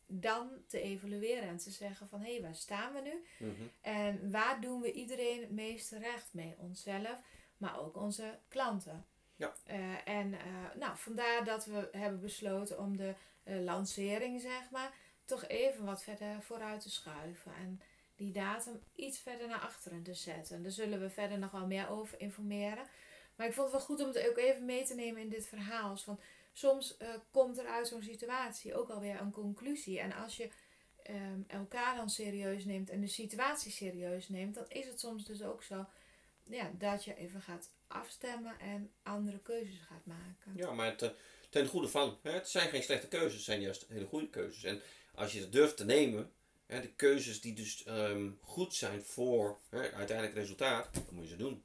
dan 0.06 0.50
te 0.66 0.80
evalueren 0.80 1.48
en 1.48 1.56
te 1.56 1.70
zeggen 1.70 2.08
van 2.08 2.20
hé, 2.20 2.32
hey, 2.32 2.42
waar 2.42 2.54
staan 2.54 2.92
we 2.92 3.00
nu? 3.00 3.46
Mhm. 3.48 3.62
En 3.80 4.30
waar 4.30 4.60
doen 4.60 4.80
we 4.80 4.92
iedereen 4.92 5.40
het 5.40 5.50
meeste 5.50 5.98
recht 5.98 6.34
mee? 6.34 6.54
Onszelf, 6.58 7.20
maar 7.56 7.80
ook 7.80 7.96
onze 7.96 8.38
klanten. 8.48 9.06
Ja. 9.40 9.54
Eh, 9.64 10.08
en 10.08 10.34
eh, 10.34 10.74
nou, 10.78 10.96
vandaar 10.96 11.44
dat 11.44 11.64
we 11.64 11.88
hebben 11.92 12.20
besloten 12.20 12.78
om 12.78 12.96
de 12.96 13.14
eh, 13.42 13.60
lancering, 13.60 14.40
zeg 14.40 14.70
maar, 14.70 14.94
toch 15.24 15.46
even 15.46 15.84
wat 15.84 16.02
verder 16.02 16.42
vooruit 16.42 16.82
te 16.82 16.90
schuiven. 16.90 17.54
En 17.54 17.80
die 18.16 18.32
datum 18.32 18.80
iets 18.94 19.18
verder 19.18 19.48
naar 19.48 19.60
achteren 19.60 20.02
te 20.02 20.14
zetten. 20.14 20.62
Daar 20.62 20.72
zullen 20.72 21.00
we 21.00 21.10
verder 21.10 21.38
nog 21.38 21.50
wel 21.50 21.66
meer 21.66 21.88
over 21.88 22.20
informeren. 22.20 22.84
Maar 23.36 23.46
ik 23.46 23.52
vond 23.52 23.72
het 23.72 23.76
wel 23.76 23.86
goed 23.86 24.00
om 24.00 24.06
het 24.06 24.28
ook 24.28 24.36
even 24.36 24.64
mee 24.64 24.84
te 24.84 24.94
nemen 24.94 25.22
in 25.22 25.28
dit 25.28 25.46
verhaal. 25.46 25.96
Van, 25.96 26.20
soms 26.52 26.96
komt 27.30 27.58
er 27.58 27.66
uit 27.66 27.88
zo'n 27.88 28.02
situatie 28.02 28.74
ook 28.74 28.90
alweer 28.90 29.20
een 29.20 29.30
conclusie. 29.30 30.00
En 30.00 30.12
als 30.12 30.36
je 30.36 30.50
ehm, 31.02 31.40
elkaar 31.46 31.96
dan 31.96 32.10
serieus 32.10 32.64
neemt 32.64 32.90
en 32.90 33.00
de 33.00 33.06
situatie 33.06 33.70
serieus 33.70 34.28
neemt, 34.28 34.54
dan 34.54 34.68
is 34.68 34.86
het 34.86 35.00
soms 35.00 35.24
dus 35.24 35.42
ook 35.42 35.62
zo 35.62 35.86
ja, 36.50 36.70
dat 36.78 37.04
je 37.04 37.14
even 37.14 37.42
gaat 37.42 37.70
afstemmen 37.86 38.58
en 38.58 38.92
andere 39.02 39.38
keuzes 39.38 39.80
gaat 39.88 40.06
maken. 40.06 40.52
Ja, 40.54 40.72
maar 40.72 40.86
het, 40.86 41.02
eh, 41.02 41.10
ten 41.50 41.66
goede 41.66 41.88
van. 41.88 42.18
Hè, 42.22 42.30
het 42.30 42.48
zijn 42.48 42.68
geen 42.68 42.82
slechte 42.82 43.08
keuzes, 43.08 43.34
het 43.34 43.44
zijn 43.44 43.60
juist 43.60 43.86
hele 43.88 44.06
goede 44.06 44.28
keuzes. 44.28 44.64
En 44.64 44.80
als 45.14 45.32
je 45.32 45.40
het 45.40 45.52
durft 45.52 45.76
te 45.76 45.84
nemen, 45.84 46.32
hè, 46.66 46.80
de 46.80 46.92
keuzes 46.92 47.40
die 47.40 47.54
dus 47.54 47.84
ehm, 47.84 48.30
goed 48.40 48.74
zijn 48.74 49.02
voor 49.02 49.58
hè, 49.68 49.92
uiteindelijk 49.92 50.36
resultaat, 50.36 50.94
dan 50.94 51.04
moet 51.10 51.24
je 51.24 51.30
ze 51.30 51.36
doen. 51.36 51.64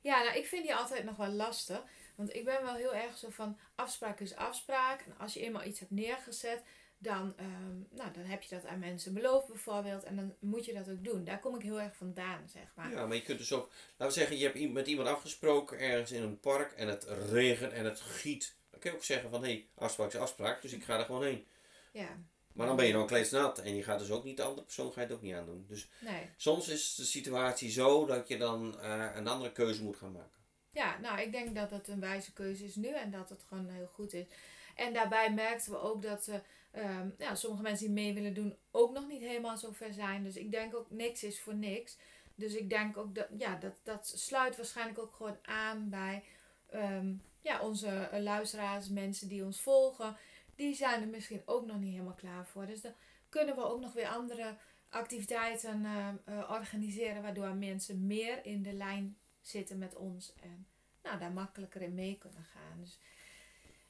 Ja, 0.00 0.22
nou, 0.22 0.38
ik 0.38 0.46
vind 0.46 0.62
die 0.62 0.74
altijd 0.74 1.04
nog 1.04 1.16
wel 1.16 1.32
lastig. 1.32 1.82
Want 2.14 2.34
ik 2.34 2.44
ben 2.44 2.62
wel 2.62 2.74
heel 2.74 2.94
erg 2.94 3.16
zo 3.16 3.30
van 3.30 3.58
afspraak 3.74 4.20
is 4.20 4.34
afspraak. 4.34 5.00
En 5.00 5.18
als 5.18 5.34
je 5.34 5.40
eenmaal 5.40 5.64
iets 5.64 5.78
hebt 5.78 5.90
neergezet, 5.90 6.62
dan, 7.04 7.34
ehm, 7.36 7.76
nou, 7.90 8.12
dan 8.12 8.24
heb 8.24 8.42
je 8.42 8.54
dat 8.54 8.66
aan 8.66 8.78
mensen 8.78 9.14
beloofd 9.14 9.46
bijvoorbeeld. 9.46 10.02
En 10.02 10.16
dan 10.16 10.34
moet 10.38 10.64
je 10.64 10.74
dat 10.74 10.90
ook 10.90 11.04
doen. 11.04 11.24
Daar 11.24 11.40
kom 11.40 11.54
ik 11.54 11.62
heel 11.62 11.80
erg 11.80 11.96
vandaan, 11.96 12.48
zeg 12.52 12.72
maar. 12.74 12.90
Ja, 12.90 13.06
maar 13.06 13.16
je 13.16 13.22
kunt 13.22 13.38
dus 13.38 13.52
ook, 13.52 13.70
laten 13.96 14.14
we 14.14 14.20
zeggen, 14.20 14.38
je 14.38 14.44
hebt 14.44 14.72
met 14.72 14.86
iemand 14.86 15.08
afgesproken 15.08 15.78
ergens 15.78 16.10
in 16.10 16.22
een 16.22 16.40
park 16.40 16.72
en 16.72 16.88
het 16.88 17.04
regent 17.30 17.72
en 17.72 17.84
het 17.84 18.00
giet. 18.00 18.56
Dan 18.70 18.80
kun 18.80 18.90
je 18.90 18.96
ook 18.96 19.04
zeggen 19.04 19.30
van, 19.30 19.42
hé, 19.42 19.48
hey, 19.48 19.68
afspraak 19.74 20.08
is 20.08 20.16
afspraak, 20.16 20.62
dus 20.62 20.72
ik 20.72 20.84
ga 20.84 20.98
er 20.98 21.04
gewoon 21.04 21.24
heen. 21.24 21.46
Ja, 21.92 22.18
Maar 22.52 22.66
dan 22.66 22.76
ben 22.76 22.86
je 22.86 22.92
dan 22.92 23.06
kleedsnat 23.06 23.58
en 23.58 23.74
je 23.74 23.82
gaat 23.82 23.98
dus 23.98 24.10
ook 24.10 24.24
niet 24.24 24.36
de 24.36 24.42
andere 24.42 24.64
persoon 24.64 24.92
ga 24.92 25.00
je 25.00 25.06
het 25.06 25.16
ook 25.16 25.22
niet 25.22 25.34
aandoen. 25.34 25.64
Dus 25.68 25.90
nee. 26.00 26.30
soms 26.36 26.68
is 26.68 26.94
de 26.94 27.04
situatie 27.04 27.70
zo 27.70 28.06
dat 28.06 28.28
je 28.28 28.38
dan 28.38 28.80
eh, 28.80 29.10
een 29.14 29.28
andere 29.28 29.52
keuze 29.52 29.82
moet 29.82 29.96
gaan 29.96 30.12
maken. 30.12 30.42
Ja, 30.70 30.98
nou, 30.98 31.20
ik 31.20 31.32
denk 31.32 31.54
dat 31.54 31.70
het 31.70 31.88
een 31.88 32.00
wijze 32.00 32.32
keuze 32.32 32.64
is 32.64 32.74
nu 32.74 32.88
en 32.88 33.10
dat 33.10 33.28
het 33.28 33.42
gewoon 33.48 33.68
heel 33.68 33.86
goed 33.86 34.12
is. 34.12 34.26
En 34.74 34.92
daarbij 34.92 35.32
merkten 35.32 35.72
we 35.72 35.78
ook 35.78 36.02
dat 36.02 36.28
eh, 36.28 36.38
ehm, 36.70 37.08
ja, 37.18 37.34
sommige 37.34 37.62
mensen 37.62 37.86
die 37.86 37.94
mee 37.94 38.14
willen 38.14 38.34
doen 38.34 38.56
ook 38.70 38.92
nog 38.92 39.06
niet 39.08 39.22
helemaal 39.22 39.56
zo 39.56 39.72
ver 39.72 39.92
zijn. 39.92 40.22
Dus 40.22 40.36
ik 40.36 40.50
denk 40.50 40.74
ook 40.74 40.90
niks 40.90 41.24
is 41.24 41.40
voor 41.40 41.54
niks. 41.54 41.96
Dus 42.34 42.54
ik 42.54 42.70
denk 42.70 42.96
ook 42.96 43.14
dat, 43.14 43.28
ja, 43.38 43.56
dat, 43.56 43.74
dat 43.82 44.12
sluit 44.14 44.56
waarschijnlijk 44.56 44.98
ook 44.98 45.14
gewoon 45.14 45.38
aan 45.42 45.90
bij 45.90 46.24
ehm, 46.70 47.14
ja, 47.40 47.60
onze 47.60 47.88
eh, 47.88 48.22
luisteraars, 48.22 48.88
mensen 48.88 49.28
die 49.28 49.44
ons 49.44 49.60
volgen. 49.60 50.16
Die 50.54 50.74
zijn 50.74 51.02
er 51.02 51.08
misschien 51.08 51.42
ook 51.44 51.66
nog 51.66 51.78
niet 51.78 51.92
helemaal 51.92 52.14
klaar 52.14 52.46
voor. 52.46 52.66
Dus 52.66 52.80
dan 52.80 52.92
kunnen 53.28 53.54
we 53.54 53.64
ook 53.64 53.80
nog 53.80 53.92
weer 53.92 54.08
andere 54.08 54.56
activiteiten 54.88 55.86
eh, 56.24 56.50
organiseren 56.50 57.22
waardoor 57.22 57.54
mensen 57.54 58.06
meer 58.06 58.46
in 58.46 58.62
de 58.62 58.72
lijn 58.72 59.16
zitten 59.40 59.78
met 59.78 59.94
ons 59.94 60.34
en 60.40 60.66
nou, 61.02 61.18
daar 61.18 61.32
makkelijker 61.32 61.82
in 61.82 61.94
mee 61.94 62.18
kunnen 62.18 62.44
gaan. 62.44 62.80
Dus 62.80 62.98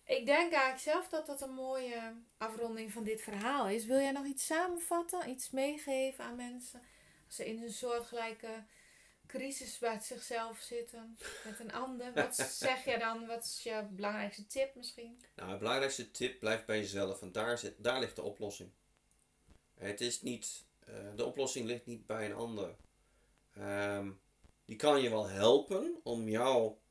ik 0.04 0.26
denk 0.26 0.52
eigenlijk 0.52 0.78
zelf 0.78 1.08
dat 1.08 1.26
dat 1.26 1.40
een 1.40 1.54
mooie 1.54 2.14
afronding 2.36 2.92
van 2.92 3.04
dit 3.04 3.20
verhaal 3.20 3.68
is. 3.68 3.84
Wil 3.84 3.98
jij 3.98 4.12
nog 4.12 4.26
iets 4.26 4.46
samenvatten, 4.46 5.30
iets 5.30 5.50
meegeven 5.50 6.24
aan 6.24 6.36
mensen 6.36 6.82
als 7.26 7.36
ze 7.36 7.46
in 7.46 7.62
een 7.62 7.72
soortgelijke 7.72 8.64
crisis 9.26 9.78
bij 9.78 10.00
zichzelf 10.00 10.58
zitten 10.58 11.18
met 11.44 11.60
een 11.60 11.72
ander? 11.72 12.12
Wat 12.12 12.36
zeg 12.66 12.84
je 12.84 12.98
dan? 12.98 13.26
Wat 13.26 13.44
is 13.44 13.60
je 13.62 13.86
belangrijkste 13.90 14.46
tip 14.46 14.74
misschien? 14.74 15.20
Nou, 15.34 15.50
het 15.50 15.58
belangrijkste 15.58 16.10
tip 16.10 16.38
blijft 16.38 16.66
bij 16.66 16.78
jezelf, 16.78 17.20
want 17.20 17.34
daar, 17.34 17.58
zit, 17.58 17.74
daar 17.78 18.00
ligt 18.00 18.16
de 18.16 18.22
oplossing. 18.22 18.70
Het 19.74 20.00
is 20.00 20.22
niet, 20.22 20.64
eh, 20.86 20.94
de 21.16 21.24
oplossing 21.24 21.66
ligt 21.66 21.86
niet 21.86 22.06
bij 22.06 22.24
een 22.24 22.34
ander. 22.34 22.76
Ehm, 23.54 24.10
die 24.64 24.76
kan 24.76 25.02
je 25.02 25.10
wel 25.10 25.28
helpen 25.28 26.00
om 26.02 26.28
jou 26.28 26.66
eh, 26.66 26.83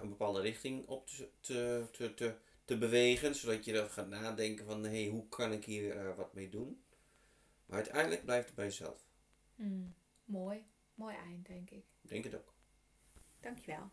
een 0.00 0.08
bepaalde 0.08 0.40
richting 0.40 0.86
op 0.86 1.06
te, 1.06 1.28
te, 1.40 1.84
te, 1.92 2.14
te, 2.14 2.34
te 2.64 2.78
bewegen, 2.78 3.34
zodat 3.34 3.64
je 3.64 3.80
er 3.80 3.90
gaat 3.90 4.08
nadenken 4.08 4.66
van, 4.66 4.84
hé, 4.84 5.02
hey, 5.02 5.10
hoe 5.10 5.28
kan 5.28 5.52
ik 5.52 5.64
hier 5.64 5.96
eh, 5.96 6.16
wat 6.16 6.34
mee 6.34 6.48
doen? 6.48 6.82
Maar 7.66 7.76
uiteindelijk 7.76 8.24
blijft 8.24 8.46
het 8.46 8.54
bij 8.54 8.64
jezelf. 8.64 9.08
Hmm, 9.56 9.94
mooi, 10.24 10.64
mooi 10.94 11.16
eind 11.16 11.46
denk 11.46 11.70
ik. 11.70 11.84
Ik 12.02 12.08
denk 12.08 12.24
het 12.24 12.34
ook. 12.34 12.54
Dankjewel. 13.40 13.90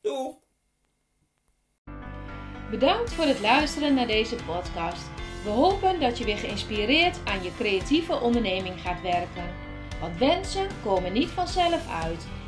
Doei! 0.00 0.34
Bedankt 2.70 3.12
voor 3.12 3.24
het 3.24 3.40
luisteren 3.40 3.94
naar 3.94 4.06
deze 4.06 4.36
podcast. 4.36 5.06
We 5.44 5.48
hopen 5.50 6.00
dat 6.00 6.18
je 6.18 6.24
weer 6.24 6.36
geïnspireerd 6.36 7.24
aan 7.24 7.42
je 7.42 7.54
creatieve 7.54 8.20
onderneming 8.20 8.80
gaat 8.80 9.02
werken. 9.02 9.54
Want 10.00 10.18
wensen 10.18 10.68
komen 10.82 11.12
niet 11.12 11.28
vanzelf 11.28 11.88
uit. 11.88 12.26